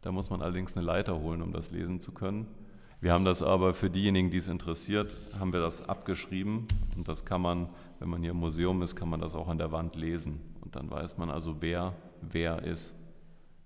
Da 0.00 0.12
muss 0.12 0.30
man 0.30 0.42
allerdings 0.42 0.76
eine 0.76 0.86
Leiter 0.86 1.20
holen, 1.20 1.42
um 1.42 1.52
das 1.52 1.72
lesen 1.72 2.00
zu 2.00 2.12
können. 2.12 2.46
Wir 3.00 3.12
haben 3.12 3.24
das 3.24 3.42
aber 3.42 3.74
für 3.74 3.90
diejenigen, 3.90 4.30
die 4.30 4.36
es 4.36 4.46
interessiert, 4.46 5.12
haben 5.36 5.52
wir 5.52 5.58
das 5.58 5.88
abgeschrieben. 5.88 6.68
Und 6.96 7.08
das 7.08 7.24
kann 7.24 7.42
man, 7.42 7.68
wenn 7.98 8.08
man 8.10 8.22
hier 8.22 8.30
im 8.30 8.36
Museum 8.36 8.80
ist, 8.82 8.94
kann 8.94 9.08
man 9.08 9.20
das 9.20 9.34
auch 9.34 9.48
an 9.48 9.58
der 9.58 9.72
Wand 9.72 9.96
lesen. 9.96 10.38
Und 10.60 10.76
dann 10.76 10.88
weiß 10.88 11.18
man 11.18 11.30
also, 11.30 11.56
wer 11.60 11.96
wer 12.20 12.62
ist. 12.62 12.94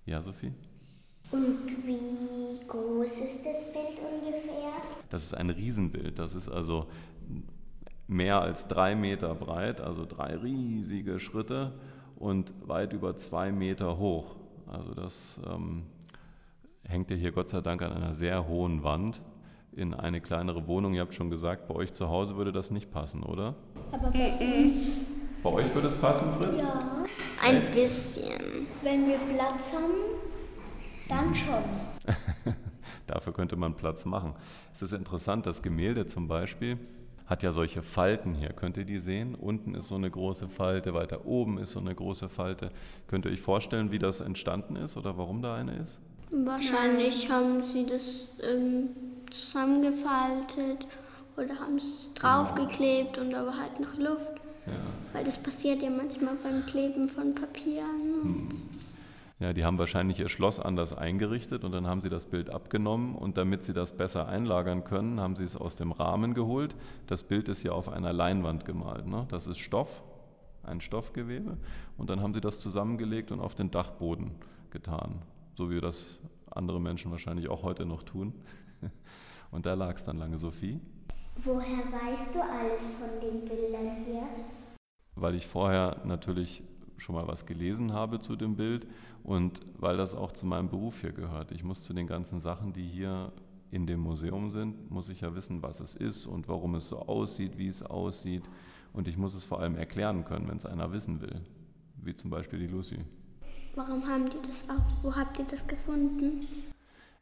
Ja, 0.06 0.22
Sophie? 0.22 0.54
Und 1.30 1.68
wie 1.84 2.66
groß 2.66 3.18
ist 3.18 3.44
das 3.44 3.74
Bild 3.74 3.98
ungefähr? 4.10 4.72
Das 5.10 5.22
ist 5.22 5.34
ein 5.34 5.50
Riesenbild. 5.50 6.18
Das 6.18 6.34
ist 6.34 6.48
also 6.48 6.86
mehr 8.06 8.40
als 8.40 8.68
drei 8.68 8.94
Meter 8.94 9.34
breit, 9.34 9.80
also 9.80 10.04
drei 10.06 10.36
riesige 10.36 11.18
Schritte 11.20 11.72
und 12.16 12.52
weit 12.66 12.92
über 12.92 13.16
zwei 13.16 13.50
Meter 13.52 13.98
hoch. 13.98 14.36
Also 14.66 14.94
das 14.94 15.40
ähm, 15.50 15.84
hängt 16.84 17.10
ja 17.10 17.16
hier 17.16 17.32
Gott 17.32 17.48
sei 17.48 17.60
Dank 17.60 17.82
an 17.82 17.92
einer 17.92 18.12
sehr 18.12 18.46
hohen 18.48 18.82
Wand 18.82 19.20
in 19.72 19.94
eine 19.94 20.20
kleinere 20.20 20.66
Wohnung. 20.66 20.94
Ihr 20.94 21.00
habt 21.00 21.14
schon 21.14 21.30
gesagt, 21.30 21.66
bei 21.66 21.74
euch 21.74 21.92
zu 21.92 22.08
Hause 22.08 22.36
würde 22.36 22.52
das 22.52 22.70
nicht 22.70 22.90
passen, 22.90 23.22
oder? 23.22 23.54
Aber 23.90 24.10
bei 24.10 24.32
uns, 24.40 25.10
Bei 25.42 25.50
euch 25.50 25.74
würde 25.74 25.88
es 25.88 25.96
passen, 25.96 26.32
Fritz? 26.38 26.60
ja, 26.60 27.04
Ein 27.42 27.56
Echt? 27.56 27.72
bisschen. 27.74 28.30
wenn 28.82 29.06
wir 29.08 29.18
Platz 29.34 29.74
haben, 29.74 29.92
dann 31.08 31.34
schon. 31.34 31.64
Dafür 33.06 33.32
könnte 33.32 33.56
man 33.56 33.74
Platz 33.74 34.04
machen. 34.04 34.34
Es 34.72 34.82
ist 34.82 34.92
interessant, 34.92 35.46
das 35.46 35.62
Gemälde 35.62 36.06
zum 36.06 36.28
Beispiel 36.28 36.78
hat 37.26 37.42
ja 37.42 37.52
solche 37.52 37.82
Falten 37.82 38.34
hier. 38.34 38.50
Könnt 38.50 38.76
ihr 38.76 38.84
die 38.84 38.98
sehen? 38.98 39.34
Unten 39.34 39.74
ist 39.74 39.88
so 39.88 39.94
eine 39.94 40.10
große 40.10 40.48
Falte, 40.48 40.94
weiter 40.94 41.24
oben 41.26 41.58
ist 41.58 41.70
so 41.70 41.80
eine 41.80 41.94
große 41.94 42.28
Falte. 42.28 42.70
Könnt 43.06 43.24
ihr 43.24 43.32
euch 43.32 43.40
vorstellen, 43.40 43.90
wie 43.90 43.98
das 43.98 44.20
entstanden 44.20 44.76
ist 44.76 44.96
oder 44.96 45.16
warum 45.16 45.40
da 45.40 45.54
eine 45.54 45.76
ist? 45.76 46.00
Wahrscheinlich 46.30 47.30
haben 47.30 47.62
sie 47.62 47.86
das 47.86 48.28
ähm, 48.42 48.90
zusammengefaltet 49.30 50.86
oder 51.36 51.58
haben 51.58 51.76
es 51.78 52.10
draufgeklebt 52.14 53.18
und 53.18 53.30
da 53.30 53.46
war 53.46 53.58
halt 53.58 53.80
noch 53.80 53.96
Luft. 53.96 54.40
Ja. 54.66 54.72
Weil 55.12 55.24
das 55.24 55.42
passiert 55.42 55.82
ja 55.82 55.90
manchmal 55.90 56.34
beim 56.42 56.64
Kleben 56.66 57.08
von 57.08 57.34
Papieren. 57.34 58.48
Ja, 59.44 59.52
die 59.52 59.66
haben 59.66 59.78
wahrscheinlich 59.78 60.20
ihr 60.20 60.30
Schloss 60.30 60.58
anders 60.58 60.94
eingerichtet 60.94 61.64
und 61.64 61.72
dann 61.72 61.86
haben 61.86 62.00
sie 62.00 62.08
das 62.08 62.24
Bild 62.24 62.48
abgenommen 62.48 63.14
und 63.14 63.36
damit 63.36 63.62
sie 63.62 63.74
das 63.74 63.94
besser 63.94 64.26
einlagern 64.26 64.84
können, 64.84 65.20
haben 65.20 65.36
sie 65.36 65.44
es 65.44 65.54
aus 65.54 65.76
dem 65.76 65.92
Rahmen 65.92 66.32
geholt. 66.32 66.74
Das 67.08 67.24
Bild 67.24 67.50
ist 67.50 67.62
ja 67.62 67.72
auf 67.72 67.90
einer 67.90 68.14
Leinwand 68.14 68.64
gemalt. 68.64 69.06
Ne? 69.06 69.26
Das 69.28 69.46
ist 69.46 69.58
Stoff, 69.58 70.02
ein 70.62 70.80
Stoffgewebe 70.80 71.58
und 71.98 72.08
dann 72.08 72.22
haben 72.22 72.32
sie 72.32 72.40
das 72.40 72.58
zusammengelegt 72.58 73.32
und 73.32 73.40
auf 73.40 73.54
den 73.54 73.70
Dachboden 73.70 74.30
getan, 74.70 75.20
so 75.52 75.68
wie 75.68 75.78
das 75.78 76.06
andere 76.50 76.80
Menschen 76.80 77.10
wahrscheinlich 77.10 77.50
auch 77.50 77.62
heute 77.64 77.84
noch 77.84 78.02
tun. 78.02 78.32
Und 79.50 79.66
da 79.66 79.74
lag 79.74 79.94
es 79.94 80.04
dann 80.04 80.16
lange, 80.16 80.38
Sophie. 80.38 80.80
Woher 81.36 81.84
weißt 81.92 82.34
du 82.34 82.40
alles 82.40 82.96
von 82.96 83.20
den 83.20 83.44
Bildern 83.44 83.96
hier? 84.04 84.26
Weil 85.16 85.34
ich 85.34 85.46
vorher 85.46 86.00
natürlich 86.04 86.62
schon 86.98 87.14
mal 87.14 87.26
was 87.26 87.46
gelesen 87.46 87.92
habe 87.92 88.20
zu 88.20 88.36
dem 88.36 88.56
Bild 88.56 88.86
und 89.22 89.60
weil 89.78 89.96
das 89.96 90.14
auch 90.14 90.32
zu 90.32 90.46
meinem 90.46 90.68
Beruf 90.68 91.00
hier 91.00 91.12
gehört. 91.12 91.52
Ich 91.52 91.64
muss 91.64 91.82
zu 91.82 91.92
den 91.92 92.06
ganzen 92.06 92.40
Sachen, 92.40 92.72
die 92.72 92.86
hier 92.86 93.32
in 93.70 93.86
dem 93.86 94.00
Museum 94.00 94.50
sind, 94.50 94.90
muss 94.90 95.08
ich 95.08 95.22
ja 95.22 95.34
wissen, 95.34 95.62
was 95.62 95.80
es 95.80 95.94
ist 95.94 96.26
und 96.26 96.48
warum 96.48 96.76
es 96.76 96.88
so 96.88 97.00
aussieht, 97.00 97.58
wie 97.58 97.66
es 97.66 97.82
aussieht. 97.82 98.44
Und 98.92 99.08
ich 99.08 99.16
muss 99.16 99.34
es 99.34 99.44
vor 99.44 99.60
allem 99.60 99.76
erklären 99.76 100.24
können, 100.24 100.48
wenn 100.48 100.58
es 100.58 100.66
einer 100.66 100.92
wissen 100.92 101.20
will, 101.20 101.40
wie 101.96 102.14
zum 102.14 102.30
Beispiel 102.30 102.60
die 102.60 102.68
Lucy. 102.68 102.98
Warum 103.74 104.06
haben 104.06 104.26
die 104.30 104.40
das 104.46 104.70
auch? 104.70 105.02
Wo 105.02 105.16
habt 105.16 105.38
ihr 105.40 105.46
das 105.46 105.66
gefunden? 105.66 106.46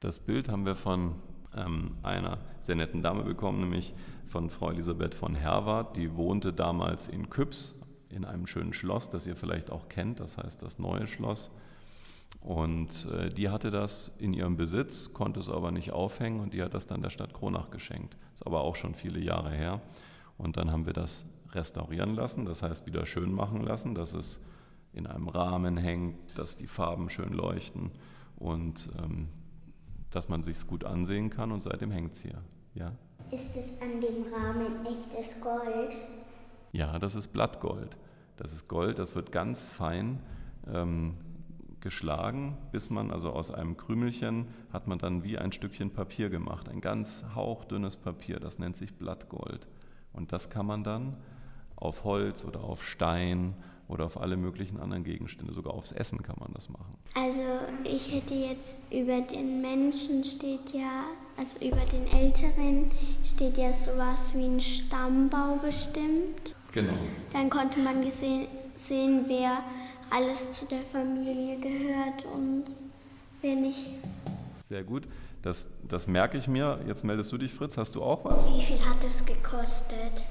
Das 0.00 0.18
Bild 0.18 0.50
haben 0.50 0.66
wir 0.66 0.74
von 0.74 1.14
ähm, 1.56 1.92
einer 2.02 2.38
sehr 2.60 2.74
netten 2.74 3.02
Dame 3.02 3.22
bekommen, 3.22 3.60
nämlich 3.60 3.94
von 4.26 4.50
Frau 4.50 4.70
Elisabeth 4.70 5.14
von 5.14 5.34
Herwart. 5.34 5.96
Die 5.96 6.14
wohnte 6.16 6.52
damals 6.52 7.08
in 7.08 7.30
Küps 7.30 7.74
in 8.12 8.24
einem 8.24 8.46
schönen 8.46 8.72
Schloss, 8.72 9.10
das 9.10 9.26
ihr 9.26 9.36
vielleicht 9.36 9.70
auch 9.70 9.88
kennt, 9.88 10.20
das 10.20 10.38
heißt 10.38 10.62
das 10.62 10.78
neue 10.78 11.06
Schloss. 11.06 11.50
Und 12.40 13.08
äh, 13.12 13.30
die 13.30 13.48
hatte 13.50 13.70
das 13.70 14.10
in 14.18 14.32
ihrem 14.32 14.56
Besitz, 14.56 15.12
konnte 15.12 15.40
es 15.40 15.48
aber 15.48 15.70
nicht 15.70 15.92
aufhängen 15.92 16.40
und 16.40 16.54
die 16.54 16.62
hat 16.62 16.74
das 16.74 16.86
dann 16.86 17.02
der 17.02 17.10
Stadt 17.10 17.34
Kronach 17.34 17.70
geschenkt. 17.70 18.16
Ist 18.34 18.46
aber 18.46 18.62
auch 18.62 18.76
schon 18.76 18.94
viele 18.94 19.20
Jahre 19.20 19.50
her. 19.50 19.80
Und 20.38 20.56
dann 20.56 20.70
haben 20.70 20.86
wir 20.86 20.92
das 20.92 21.24
restaurieren 21.52 22.14
lassen, 22.14 22.46
das 22.46 22.62
heißt 22.62 22.86
wieder 22.86 23.06
schön 23.06 23.32
machen 23.32 23.62
lassen, 23.62 23.94
dass 23.94 24.14
es 24.14 24.40
in 24.94 25.06
einem 25.06 25.28
Rahmen 25.28 25.76
hängt, 25.76 26.16
dass 26.38 26.56
die 26.56 26.66
Farben 26.66 27.10
schön 27.10 27.32
leuchten 27.32 27.90
und 28.36 28.88
ähm, 28.98 29.28
dass 30.10 30.28
man 30.28 30.42
sich 30.42 30.66
gut 30.66 30.84
ansehen 30.84 31.30
kann 31.30 31.52
und 31.52 31.62
seitdem 31.62 31.90
hängt 31.90 32.12
es 32.12 32.20
hier. 32.20 32.42
Ja? 32.74 32.92
Ist 33.30 33.56
es 33.56 33.80
an 33.80 34.00
dem 34.00 34.32
Rahmen 34.32 34.84
echtes 34.84 35.40
Gold? 35.40 35.94
Ja, 36.72 36.98
das 36.98 37.14
ist 37.14 37.28
Blattgold. 37.28 37.96
Das 38.36 38.52
ist 38.52 38.68
Gold, 38.68 38.98
das 38.98 39.14
wird 39.14 39.32
ganz 39.32 39.62
fein 39.62 40.20
ähm, 40.72 41.14
geschlagen, 41.80 42.56
bis 42.70 42.88
man 42.88 43.10
also 43.10 43.30
aus 43.30 43.50
einem 43.50 43.76
Krümelchen 43.76 44.46
hat 44.72 44.86
man 44.86 44.98
dann 44.98 45.24
wie 45.24 45.36
ein 45.36 45.52
Stückchen 45.52 45.90
Papier 45.90 46.30
gemacht, 46.30 46.68
ein 46.68 46.80
ganz 46.80 47.24
hauchdünnes 47.34 47.96
Papier, 47.96 48.40
das 48.40 48.58
nennt 48.58 48.76
sich 48.76 48.94
Blattgold. 48.94 49.66
Und 50.12 50.32
das 50.32 50.48
kann 50.48 50.66
man 50.66 50.84
dann 50.84 51.16
auf 51.76 52.04
Holz 52.04 52.44
oder 52.44 52.62
auf 52.62 52.86
Stein 52.86 53.54
oder 53.88 54.06
auf 54.06 54.18
alle 54.18 54.36
möglichen 54.36 54.80
anderen 54.80 55.04
Gegenstände, 55.04 55.52
sogar 55.52 55.74
aufs 55.74 55.92
Essen 55.92 56.22
kann 56.22 56.36
man 56.38 56.52
das 56.54 56.68
machen. 56.68 56.96
Also 57.14 57.40
ich 57.84 58.14
hätte 58.14 58.34
jetzt 58.34 58.90
über 58.92 59.20
den 59.20 59.60
Menschen 59.60 60.24
steht 60.24 60.72
ja, 60.72 61.04
also 61.36 61.58
über 61.58 61.84
den 61.92 62.06
Älteren 62.06 62.90
steht 63.22 63.58
ja 63.58 63.72
sowas 63.72 64.34
wie 64.34 64.44
ein 64.44 64.60
Stammbau 64.60 65.56
bestimmt. 65.56 66.51
Genau. 66.72 66.94
Dann 67.32 67.50
konnte 67.50 67.80
man 67.80 68.00
gesehen, 68.00 68.46
sehen, 68.74 69.24
wer 69.26 69.62
alles 70.10 70.52
zu 70.52 70.66
der 70.66 70.82
Familie 70.82 71.58
gehört 71.58 72.24
und 72.32 72.64
wer 73.40 73.54
nicht. 73.56 73.90
Sehr 74.62 74.82
gut. 74.82 75.06
Das, 75.42 75.68
das 75.86 76.06
merke 76.06 76.38
ich 76.38 76.48
mir. 76.48 76.78
Jetzt 76.86 77.04
meldest 77.04 77.32
du 77.32 77.38
dich, 77.38 77.52
Fritz. 77.52 77.76
Hast 77.76 77.94
du 77.94 78.02
auch 78.02 78.24
was? 78.24 78.46
Wie 78.54 78.62
viel 78.62 78.78
hat 78.88 79.04
es 79.04 79.26
gekostet? 79.26 80.24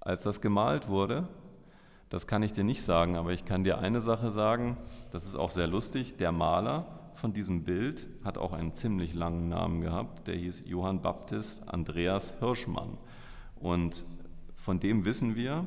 Als 0.00 0.22
das 0.22 0.40
gemalt 0.40 0.88
wurde, 0.88 1.26
das 2.08 2.26
kann 2.26 2.42
ich 2.42 2.52
dir 2.52 2.62
nicht 2.62 2.82
sagen, 2.82 3.16
aber 3.16 3.32
ich 3.32 3.44
kann 3.44 3.64
dir 3.64 3.78
eine 3.78 4.00
Sache 4.00 4.30
sagen, 4.30 4.76
das 5.10 5.24
ist 5.24 5.34
auch 5.34 5.50
sehr 5.50 5.66
lustig. 5.66 6.16
Der 6.18 6.30
Maler 6.30 6.86
von 7.14 7.32
diesem 7.32 7.64
Bild 7.64 8.06
hat 8.24 8.38
auch 8.38 8.52
einen 8.52 8.74
ziemlich 8.74 9.14
langen 9.14 9.48
Namen 9.48 9.80
gehabt, 9.80 10.28
der 10.28 10.36
hieß 10.36 10.62
Johann 10.66 11.02
Baptist 11.02 11.68
Andreas 11.68 12.34
Hirschmann. 12.38 12.98
Und 13.58 14.04
von 14.66 14.80
dem 14.80 15.04
wissen 15.04 15.36
wir, 15.36 15.64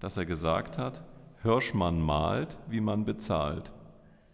dass 0.00 0.16
er 0.16 0.26
gesagt 0.26 0.76
hat, 0.76 1.02
Hirschmann 1.44 2.02
malt, 2.02 2.56
wie 2.68 2.80
man 2.80 3.04
bezahlt. 3.04 3.70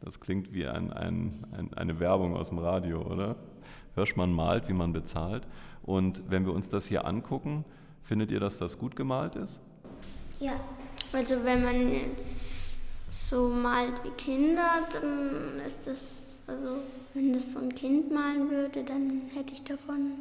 Das 0.00 0.20
klingt 0.20 0.54
wie 0.54 0.66
ein, 0.66 0.90
ein, 0.90 1.44
ein, 1.52 1.74
eine 1.74 2.00
Werbung 2.00 2.34
aus 2.34 2.48
dem 2.48 2.56
Radio, 2.56 3.02
oder? 3.02 3.36
Hirschmann 3.94 4.32
malt, 4.32 4.70
wie 4.70 4.72
man 4.72 4.94
bezahlt. 4.94 5.46
Und 5.82 6.22
wenn 6.30 6.46
wir 6.46 6.54
uns 6.54 6.70
das 6.70 6.86
hier 6.86 7.04
angucken, 7.04 7.66
findet 8.04 8.30
ihr, 8.30 8.40
dass 8.40 8.56
das 8.56 8.78
gut 8.78 8.96
gemalt 8.96 9.36
ist? 9.36 9.60
Ja. 10.40 10.54
Also 11.12 11.44
wenn 11.44 11.62
man 11.62 11.86
jetzt 11.86 12.78
so 13.10 13.50
malt 13.50 14.02
wie 14.02 14.12
Kinder, 14.12 14.88
dann 14.94 15.60
ist 15.60 15.86
das, 15.86 16.40
also 16.46 16.78
wenn 17.12 17.34
das 17.34 17.52
so 17.52 17.58
ein 17.58 17.74
Kind 17.74 18.10
malen 18.10 18.48
würde, 18.48 18.82
dann 18.82 19.28
hätte 19.34 19.52
ich 19.52 19.62
davon 19.62 20.12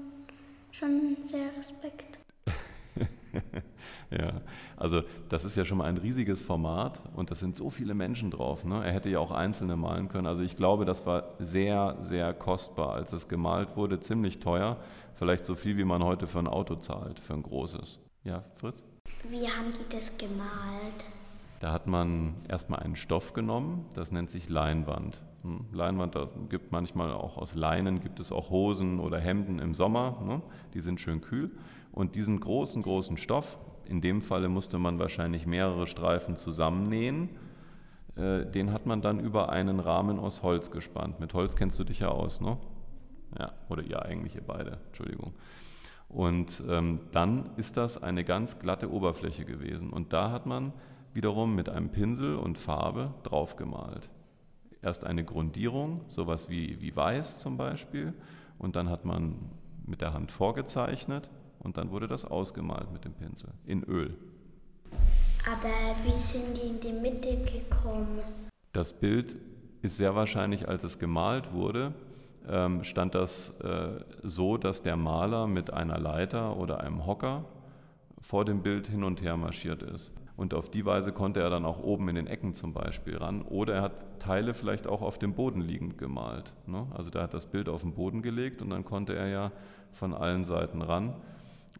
schon 0.73 1.15
sehr 1.21 1.47
Respekt. 1.57 2.17
ja, 4.11 4.41
also 4.77 5.01
das 5.29 5.45
ist 5.45 5.55
ja 5.57 5.65
schon 5.65 5.79
mal 5.79 5.85
ein 5.85 5.97
riesiges 5.97 6.41
Format 6.41 7.01
und 7.15 7.31
das 7.31 7.39
sind 7.39 7.55
so 7.55 7.69
viele 7.69 7.93
Menschen 7.93 8.31
drauf. 8.31 8.63
Ne? 8.63 8.85
Er 8.85 8.91
hätte 8.91 9.09
ja 9.09 9.19
auch 9.19 9.31
einzelne 9.31 9.75
malen 9.75 10.07
können. 10.07 10.27
Also 10.27 10.41
ich 10.41 10.55
glaube, 10.55 10.85
das 10.85 11.05
war 11.05 11.35
sehr, 11.39 11.97
sehr 12.01 12.33
kostbar, 12.33 12.93
als 12.93 13.13
es 13.13 13.27
gemalt 13.27 13.75
wurde, 13.75 13.99
ziemlich 13.99 14.39
teuer. 14.39 14.77
Vielleicht 15.15 15.45
so 15.45 15.55
viel, 15.55 15.77
wie 15.77 15.85
man 15.85 16.03
heute 16.03 16.27
für 16.27 16.39
ein 16.39 16.47
Auto 16.47 16.75
zahlt, 16.75 17.19
für 17.19 17.33
ein 17.33 17.43
großes. 17.43 17.99
Ja, 18.23 18.43
Fritz? 18.55 18.83
Wie 19.29 19.47
haben 19.47 19.71
die 19.71 19.95
das 19.95 20.17
gemalt? 20.17 21.03
Da 21.59 21.71
hat 21.71 21.87
man 21.87 22.35
erstmal 22.47 22.81
einen 22.81 22.95
Stoff 22.95 23.33
genommen, 23.33 23.85
das 23.93 24.11
nennt 24.11 24.29
sich 24.29 24.49
Leinwand. 24.49 25.21
Hm, 25.43 25.65
Leinwand, 25.71 26.15
da 26.15 26.27
gibt 26.49 26.71
manchmal 26.71 27.13
auch 27.13 27.37
aus 27.37 27.55
Leinen, 27.55 28.01
gibt 28.01 28.19
es 28.19 28.31
auch 28.31 28.49
Hosen 28.49 28.99
oder 28.99 29.19
Hemden 29.19 29.59
im 29.59 29.73
Sommer, 29.73 30.21
ne? 30.25 30.41
die 30.73 30.81
sind 30.81 30.99
schön 30.99 31.21
kühl. 31.21 31.51
Und 31.91 32.15
diesen 32.15 32.39
großen, 32.39 32.81
großen 32.81 33.15
Stoff, 33.17 33.57
in 33.87 34.01
dem 34.01 34.21
Falle 34.21 34.49
musste 34.49 34.77
man 34.77 34.99
wahrscheinlich 34.99 35.45
mehrere 35.45 35.87
Streifen 35.87 36.35
zusammennähen, 36.35 37.29
äh, 38.15 38.45
den 38.45 38.71
hat 38.71 38.85
man 38.85 39.01
dann 39.01 39.19
über 39.19 39.49
einen 39.49 39.79
Rahmen 39.79 40.19
aus 40.19 40.43
Holz 40.43 40.71
gespannt. 40.71 41.19
Mit 41.19 41.33
Holz 41.33 41.55
kennst 41.55 41.79
du 41.79 41.83
dich 41.83 41.99
ja 41.99 42.09
aus, 42.09 42.41
ne? 42.41 42.57
Ja, 43.37 43.51
oder 43.69 43.83
ihr 43.83 44.01
eigentlich, 44.03 44.35
ihr 44.35 44.43
beide, 44.45 44.79
Entschuldigung. 44.87 45.33
Und 46.07 46.63
ähm, 46.69 46.99
dann 47.11 47.49
ist 47.57 47.77
das 47.77 48.01
eine 48.01 48.23
ganz 48.23 48.59
glatte 48.59 48.91
Oberfläche 48.91 49.43
gewesen. 49.43 49.89
Und 49.89 50.13
da 50.13 50.31
hat 50.31 50.45
man 50.45 50.71
wiederum 51.13 51.55
mit 51.55 51.67
einem 51.67 51.89
Pinsel 51.89 52.35
und 52.35 52.57
Farbe 52.57 53.13
draufgemalt. 53.23 54.09
Erst 54.81 55.03
eine 55.03 55.23
Grundierung, 55.23 56.01
sowas 56.07 56.49
wie, 56.49 56.79
wie 56.81 56.95
Weiß 56.95 57.39
zum 57.39 57.57
Beispiel, 57.57 58.13
und 58.59 58.75
dann 58.75 58.89
hat 58.89 59.03
man 59.03 59.35
mit 59.85 60.01
der 60.01 60.13
Hand 60.13 60.31
vorgezeichnet 60.31 61.29
und 61.65 61.77
dann 61.77 61.91
wurde 61.91 62.07
das 62.07 62.23
ausgemalt 62.23 62.91
mit 62.93 63.03
dem 63.03 63.13
Pinsel 63.13 63.49
in 63.65 63.83
Öl. 63.83 64.15
Aber 65.45 65.95
wie 66.05 66.15
sind 66.17 66.57
die 66.57 66.69
in 66.69 66.79
die 66.79 66.93
Mitte 66.93 67.37
gekommen? 67.43 68.19
Das 68.71 68.93
Bild 68.93 69.35
ist 69.81 69.97
sehr 69.97 70.15
wahrscheinlich, 70.15 70.67
als 70.67 70.83
es 70.83 70.99
gemalt 70.99 71.53
wurde, 71.53 71.93
ähm, 72.47 72.83
stand 72.83 73.15
das 73.15 73.59
äh, 73.61 73.99
so, 74.23 74.57
dass 74.57 74.81
der 74.81 74.95
Maler 74.95 75.47
mit 75.47 75.71
einer 75.71 75.99
Leiter 75.99 76.57
oder 76.57 76.79
einem 76.79 77.05
Hocker 77.05 77.45
vor 78.21 78.45
dem 78.45 78.61
Bild 78.61 78.87
hin 78.87 79.03
und 79.03 79.21
her 79.21 79.37
marschiert 79.37 79.83
ist. 79.83 80.11
Und 80.37 80.53
auf 80.53 80.69
die 80.69 80.85
Weise 80.85 81.13
konnte 81.13 81.39
er 81.39 81.49
dann 81.49 81.63
auch 81.63 81.79
oben 81.79 82.09
in 82.09 82.15
den 82.15 82.27
Ecken 82.27 82.53
zum 82.53 82.73
Beispiel 82.73 83.17
ran. 83.17 83.41
Oder 83.43 83.75
er 83.75 83.81
hat 83.83 84.19
Teile 84.19 84.53
vielleicht 84.53 84.85
auch 84.85 85.01
auf 85.01 85.17
dem 85.17 85.33
Boden 85.33 85.61
liegend 85.61 85.97
gemalt. 85.97 86.51
Ne? 86.67 86.87
Also 86.93 87.09
da 87.09 87.21
hat 87.21 87.33
das 87.33 87.45
Bild 87.45 87.69
auf 87.69 87.81
den 87.83 87.93
Boden 87.93 88.21
gelegt 88.21 88.61
und 88.61 88.71
dann 88.71 88.83
konnte 88.83 89.15
er 89.15 89.27
ja 89.27 89.51
von 89.93 90.13
allen 90.13 90.43
Seiten 90.43 90.81
ran. 90.81 91.13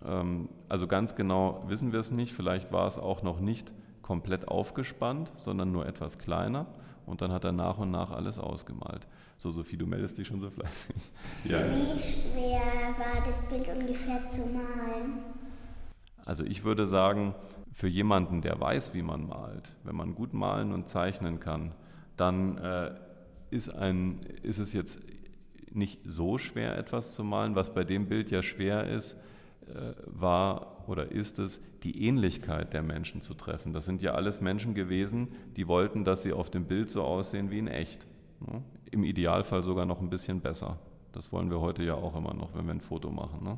Ähm, 0.03 0.49
also 0.69 0.87
ganz 0.87 1.15
genau 1.15 1.63
wissen 1.67 1.91
wir 1.91 1.99
es 1.99 2.11
nicht. 2.11 2.33
Vielleicht 2.33 2.71
war 2.71 2.87
es 2.87 2.97
auch 2.97 3.23
noch 3.23 3.39
nicht 3.39 3.71
komplett 4.01 4.47
aufgespannt, 4.47 5.31
sondern 5.37 5.71
nur 5.71 5.85
etwas 5.85 6.19
kleiner. 6.19 6.67
Und 7.05 7.21
dann 7.21 7.31
hat 7.31 7.43
er 7.43 7.51
nach 7.51 7.77
und 7.77 7.91
nach 7.91 8.11
alles 8.11 8.39
ausgemalt. 8.39 9.07
So, 9.37 9.51
Sophie, 9.51 9.77
du 9.77 9.85
meldest 9.85 10.17
dich 10.17 10.27
schon 10.27 10.41
so 10.41 10.49
fleißig. 10.49 10.95
Ja. 11.43 11.59
Wie 11.59 11.99
schwer 11.99 12.61
war 12.97 13.23
das 13.23 13.47
Bild 13.47 13.67
ungefähr 13.69 14.27
zu 14.27 14.41
malen? 14.47 15.19
Also 16.25 16.43
ich 16.43 16.63
würde 16.63 16.87
sagen, 16.87 17.35
für 17.71 17.87
jemanden, 17.87 18.41
der 18.41 18.59
weiß, 18.59 18.93
wie 18.93 19.03
man 19.03 19.27
malt, 19.27 19.73
wenn 19.83 19.95
man 19.95 20.15
gut 20.15 20.33
malen 20.33 20.73
und 20.73 20.89
zeichnen 20.89 21.39
kann, 21.39 21.73
dann 22.17 22.57
äh, 22.57 22.95
ist, 23.51 23.69
ein, 23.69 24.21
ist 24.41 24.59
es 24.59 24.73
jetzt 24.73 25.01
nicht 25.71 25.99
so 26.05 26.37
schwer, 26.37 26.77
etwas 26.77 27.13
zu 27.13 27.23
malen. 27.23 27.55
Was 27.55 27.73
bei 27.73 27.83
dem 27.83 28.07
Bild 28.07 28.31
ja 28.31 28.41
schwer 28.41 28.87
ist, 28.87 29.21
war 30.05 30.87
oder 30.87 31.11
ist 31.11 31.39
es, 31.39 31.61
die 31.83 32.05
Ähnlichkeit 32.07 32.73
der 32.73 32.83
Menschen 32.83 33.21
zu 33.21 33.33
treffen. 33.33 33.73
Das 33.73 33.85
sind 33.85 34.01
ja 34.01 34.13
alles 34.13 34.41
Menschen 34.41 34.73
gewesen, 34.73 35.29
die 35.55 35.67
wollten, 35.67 36.03
dass 36.03 36.23
sie 36.23 36.33
auf 36.33 36.49
dem 36.49 36.65
Bild 36.65 36.89
so 36.89 37.03
aussehen 37.03 37.51
wie 37.51 37.59
in 37.59 37.67
echt. 37.67 38.05
Ne? 38.39 38.61
Im 38.91 39.03
Idealfall 39.03 39.63
sogar 39.63 39.85
noch 39.85 40.01
ein 40.01 40.09
bisschen 40.09 40.41
besser. 40.41 40.77
Das 41.11 41.31
wollen 41.31 41.49
wir 41.49 41.61
heute 41.61 41.83
ja 41.83 41.95
auch 41.95 42.15
immer 42.15 42.33
noch, 42.33 42.55
wenn 42.55 42.65
wir 42.65 42.73
ein 42.73 42.81
Foto 42.81 43.09
machen. 43.09 43.43
Ne? 43.43 43.57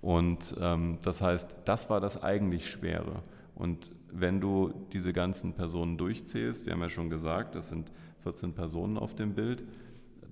Und 0.00 0.56
ähm, 0.60 0.98
das 1.02 1.22
heißt, 1.22 1.56
das 1.64 1.88
war 1.90 2.00
das 2.00 2.22
eigentlich 2.22 2.70
Schwere. 2.70 3.22
Und 3.54 3.90
wenn 4.12 4.40
du 4.40 4.72
diese 4.92 5.12
ganzen 5.12 5.54
Personen 5.54 5.98
durchzählst, 5.98 6.66
wir 6.66 6.72
haben 6.72 6.80
ja 6.80 6.88
schon 6.88 7.10
gesagt, 7.10 7.54
das 7.54 7.68
sind 7.68 7.90
14 8.22 8.52
Personen 8.52 8.98
auf 8.98 9.14
dem 9.14 9.34
Bild, 9.34 9.64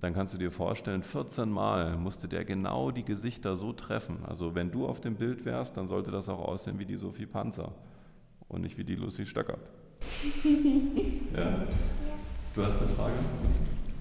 dann 0.05 0.13
kannst 0.13 0.35
du 0.35 0.37
dir 0.37 0.51
vorstellen, 0.51 1.01
14 1.01 1.49
Mal 1.49 1.97
musste 1.97 2.27
der 2.27 2.45
genau 2.45 2.91
die 2.91 3.03
Gesichter 3.03 3.55
so 3.55 3.73
treffen. 3.73 4.19
Also 4.23 4.53
wenn 4.53 4.69
du 4.69 4.85
auf 4.85 5.01
dem 5.01 5.15
Bild 5.15 5.45
wärst, 5.45 5.77
dann 5.77 5.87
sollte 5.87 6.11
das 6.11 6.29
auch 6.29 6.39
aussehen 6.39 6.77
wie 6.77 6.85
die 6.85 6.95
Sophie 6.95 7.25
Panzer 7.25 7.71
und 8.47 8.61
nicht 8.61 8.77
wie 8.77 8.83
die 8.83 8.93
Lucy 8.93 9.25
Stöckert. 9.25 9.57
ja. 11.35 11.65
Du 12.53 12.63
hast 12.63 12.79
eine 12.79 12.89
Frage? 12.89 13.13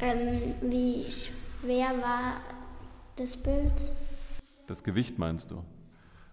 Ähm, 0.01 0.55
wie 0.71 1.07
schwer 1.11 1.87
war 2.03 2.35
das 3.17 3.43
Bild? 3.43 3.73
Das 4.67 4.85
Gewicht 4.85 5.19
meinst 5.19 5.53
du? 5.53 5.64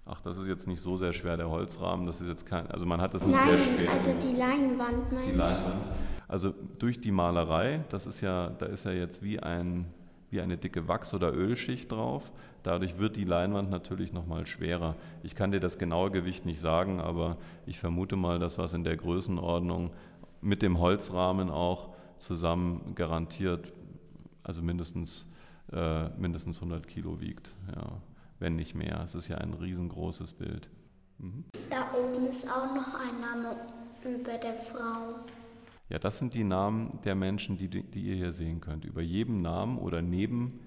Ach, 0.05 0.19
das 0.19 0.37
ist 0.37 0.47
jetzt 0.47 0.67
nicht 0.67 0.81
so 0.81 0.97
sehr 0.97 1.13
schwer, 1.13 1.37
der 1.37 1.49
Holzrahmen, 1.49 2.05
das 2.07 2.19
ist 2.19 2.27
jetzt 2.27 2.45
kein, 2.45 2.67
also 2.67 2.85
man 2.85 2.99
hat 2.99 3.13
das 3.13 3.25
nicht 3.25 3.37
Nein, 3.37 3.47
sehr 3.47 3.57
schwer. 3.57 3.91
also 3.91 4.11
die 4.21 4.35
Leinwand 4.35 5.11
meine 5.13 5.31
Die 5.31 5.37
Leinwand. 5.37 5.85
Also 6.31 6.53
durch 6.79 7.01
die 7.01 7.11
Malerei, 7.11 7.83
das 7.89 8.07
ist 8.07 8.21
ja, 8.21 8.51
da 8.51 8.65
ist 8.65 8.85
ja 8.85 8.91
jetzt 8.91 9.21
wie, 9.21 9.41
ein, 9.41 9.85
wie 10.29 10.39
eine 10.39 10.55
dicke 10.55 10.87
Wachs- 10.87 11.13
oder 11.13 11.33
Ölschicht 11.33 11.91
drauf. 11.91 12.31
Dadurch 12.63 12.97
wird 12.97 13.17
die 13.17 13.25
Leinwand 13.25 13.69
natürlich 13.69 14.13
nochmal 14.13 14.45
schwerer. 14.47 14.95
Ich 15.23 15.35
kann 15.35 15.51
dir 15.51 15.59
das 15.59 15.77
genaue 15.77 16.09
Gewicht 16.09 16.45
nicht 16.45 16.61
sagen, 16.61 17.01
aber 17.01 17.35
ich 17.65 17.79
vermute 17.79 18.15
mal, 18.15 18.39
dass 18.39 18.57
was 18.57 18.73
in 18.73 18.85
der 18.85 18.95
Größenordnung 18.95 19.91
mit 20.39 20.61
dem 20.61 20.79
Holzrahmen 20.79 21.49
auch 21.49 21.89
zusammen 22.17 22.95
garantiert, 22.95 23.73
also 24.41 24.61
mindestens, 24.61 25.29
äh, 25.73 26.07
mindestens 26.17 26.59
100 26.61 26.87
Kilo 26.87 27.19
wiegt. 27.19 27.51
Ja, 27.75 27.97
wenn 28.39 28.55
nicht 28.55 28.73
mehr. 28.73 29.01
Es 29.03 29.15
ist 29.15 29.27
ja 29.27 29.37
ein 29.39 29.53
riesengroßes 29.53 30.31
Bild. 30.31 30.69
Mhm. 31.17 31.43
Da 31.69 31.89
oben 31.93 32.25
ist 32.25 32.49
auch 32.49 32.73
noch 32.73 32.93
ein 32.95 33.19
Name 33.19 33.57
über 34.05 34.37
der 34.37 34.53
Frau. 34.53 35.25
Ja, 35.91 35.99
das 35.99 36.19
sind 36.19 36.35
die 36.35 36.45
Namen 36.45 36.99
der 37.03 37.15
Menschen, 37.15 37.57
die, 37.57 37.67
die 37.67 38.01
ihr 38.01 38.15
hier 38.15 38.31
sehen 38.31 38.61
könnt. 38.61 38.85
Über 38.85 39.01
jedem 39.01 39.41
Namen 39.41 39.77
oder 39.77 40.01
neben, 40.01 40.61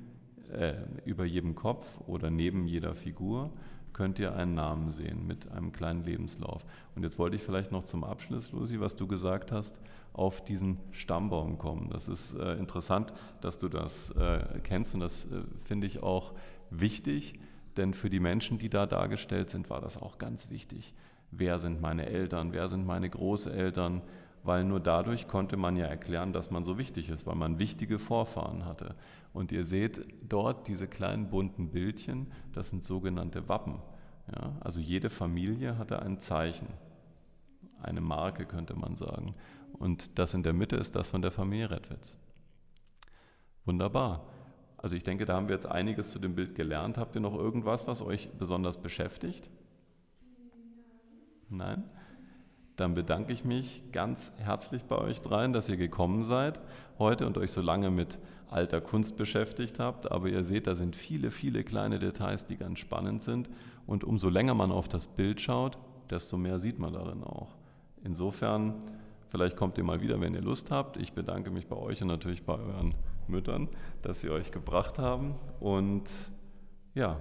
äh, 0.52 0.74
über 1.06 1.24
jedem 1.24 1.54
Kopf 1.54 1.86
oder 2.06 2.28
neben 2.28 2.66
jeder 2.66 2.94
Figur 2.94 3.50
könnt 3.94 4.18
ihr 4.18 4.36
einen 4.36 4.54
Namen 4.54 4.92
sehen 4.92 5.26
mit 5.26 5.50
einem 5.50 5.72
kleinen 5.72 6.04
Lebenslauf. 6.04 6.66
Und 6.94 7.04
jetzt 7.04 7.18
wollte 7.18 7.36
ich 7.36 7.42
vielleicht 7.42 7.72
noch 7.72 7.84
zum 7.84 8.04
Abschluss, 8.04 8.52
Lucy, 8.52 8.80
was 8.80 8.96
du 8.96 9.06
gesagt 9.06 9.50
hast, 9.50 9.80
auf 10.12 10.44
diesen 10.44 10.78
Stammbaum 10.90 11.56
kommen. 11.56 11.88
Das 11.88 12.06
ist 12.06 12.34
äh, 12.34 12.56
interessant, 12.56 13.14
dass 13.40 13.56
du 13.56 13.70
das 13.70 14.10
äh, 14.10 14.60
kennst 14.62 14.92
und 14.92 15.00
das 15.00 15.24
äh, 15.32 15.40
finde 15.64 15.86
ich 15.86 16.02
auch 16.02 16.34
wichtig, 16.68 17.38
denn 17.78 17.94
für 17.94 18.10
die 18.10 18.20
Menschen, 18.20 18.58
die 18.58 18.68
da 18.68 18.84
dargestellt 18.84 19.48
sind, 19.48 19.70
war 19.70 19.80
das 19.80 19.96
auch 19.96 20.18
ganz 20.18 20.50
wichtig. 20.50 20.92
Wer 21.30 21.58
sind 21.58 21.80
meine 21.80 22.06
Eltern? 22.06 22.52
Wer 22.52 22.68
sind 22.68 22.86
meine 22.86 23.08
Großeltern? 23.08 24.02
Weil 24.44 24.62
nur 24.64 24.78
dadurch 24.78 25.26
konnte 25.26 25.56
man 25.56 25.76
ja 25.76 25.86
erklären, 25.86 26.32
dass 26.32 26.50
man 26.50 26.64
so 26.64 26.76
wichtig 26.78 27.08
ist, 27.08 27.26
weil 27.26 27.34
man 27.34 27.58
wichtige 27.58 27.98
Vorfahren 27.98 28.66
hatte. 28.66 28.94
Und 29.32 29.50
ihr 29.50 29.64
seht 29.64 30.06
dort 30.22 30.68
diese 30.68 30.86
kleinen 30.86 31.30
bunten 31.30 31.70
Bildchen, 31.70 32.30
das 32.52 32.68
sind 32.68 32.84
sogenannte 32.84 33.48
Wappen. 33.48 33.80
Ja, 34.30 34.56
also 34.60 34.80
jede 34.80 35.10
Familie 35.10 35.78
hatte 35.78 36.00
ein 36.00 36.20
Zeichen, 36.20 36.68
eine 37.82 38.02
Marke 38.02 38.44
könnte 38.44 38.74
man 38.74 38.96
sagen. 38.96 39.34
Und 39.72 40.18
das 40.18 40.34
in 40.34 40.42
der 40.42 40.52
Mitte 40.52 40.76
ist 40.76 40.94
das 40.94 41.08
von 41.08 41.22
der 41.22 41.32
Familie 41.32 41.70
Redwitz. 41.70 42.18
Wunderbar. 43.64 44.26
Also 44.76 44.94
ich 44.94 45.02
denke, 45.02 45.24
da 45.24 45.36
haben 45.36 45.48
wir 45.48 45.54
jetzt 45.54 45.66
einiges 45.66 46.10
zu 46.10 46.18
dem 46.18 46.34
Bild 46.34 46.54
gelernt. 46.54 46.98
Habt 46.98 47.14
ihr 47.14 47.22
noch 47.22 47.34
irgendwas, 47.34 47.86
was 47.86 48.02
euch 48.02 48.30
besonders 48.38 48.76
beschäftigt? 48.76 49.48
Nein? 51.48 51.84
Dann 52.76 52.94
bedanke 52.94 53.32
ich 53.32 53.44
mich 53.44 53.82
ganz 53.92 54.32
herzlich 54.38 54.82
bei 54.84 54.98
euch 54.98 55.20
dreien, 55.22 55.52
dass 55.52 55.68
ihr 55.68 55.76
gekommen 55.76 56.22
seid 56.24 56.60
heute 56.98 57.26
und 57.26 57.38
euch 57.38 57.50
so 57.50 57.60
lange 57.60 57.90
mit 57.90 58.18
alter 58.50 58.80
Kunst 58.80 59.16
beschäftigt 59.16 59.78
habt. 59.78 60.10
Aber 60.10 60.28
ihr 60.28 60.44
seht, 60.44 60.66
da 60.66 60.74
sind 60.74 60.96
viele, 60.96 61.30
viele 61.30 61.64
kleine 61.64 61.98
Details, 61.98 62.46
die 62.46 62.56
ganz 62.56 62.78
spannend 62.78 63.22
sind. 63.22 63.48
Und 63.86 64.04
umso 64.04 64.28
länger 64.28 64.54
man 64.54 64.72
auf 64.72 64.88
das 64.88 65.06
Bild 65.06 65.40
schaut, 65.40 65.78
desto 66.10 66.36
mehr 66.36 66.58
sieht 66.58 66.78
man 66.78 66.92
darin 66.92 67.22
auch. 67.22 67.54
Insofern, 68.04 68.74
vielleicht 69.28 69.56
kommt 69.56 69.78
ihr 69.78 69.84
mal 69.84 70.00
wieder, 70.00 70.20
wenn 70.20 70.34
ihr 70.34 70.42
Lust 70.42 70.70
habt. 70.70 70.96
Ich 70.96 71.12
bedanke 71.12 71.50
mich 71.50 71.66
bei 71.66 71.76
euch 71.76 72.02
und 72.02 72.08
natürlich 72.08 72.44
bei 72.44 72.54
euren 72.54 72.94
Müttern, 73.28 73.68
dass 74.02 74.20
sie 74.20 74.30
euch 74.30 74.50
gebracht 74.52 74.98
haben. 74.98 75.34
Und 75.60 76.04
ja, 76.94 77.20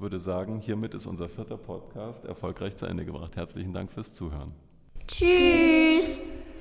würde 0.00 0.20
sagen, 0.20 0.60
hiermit 0.60 0.94
ist 0.94 1.06
unser 1.06 1.28
vierter 1.28 1.56
Podcast 1.56 2.24
erfolgreich 2.24 2.76
zu 2.76 2.86
Ende 2.86 3.04
gebracht. 3.04 3.36
Herzlichen 3.36 3.72
Dank 3.72 3.92
fürs 3.92 4.12
Zuhören. 4.12 4.52
Tschüss. 5.06 6.22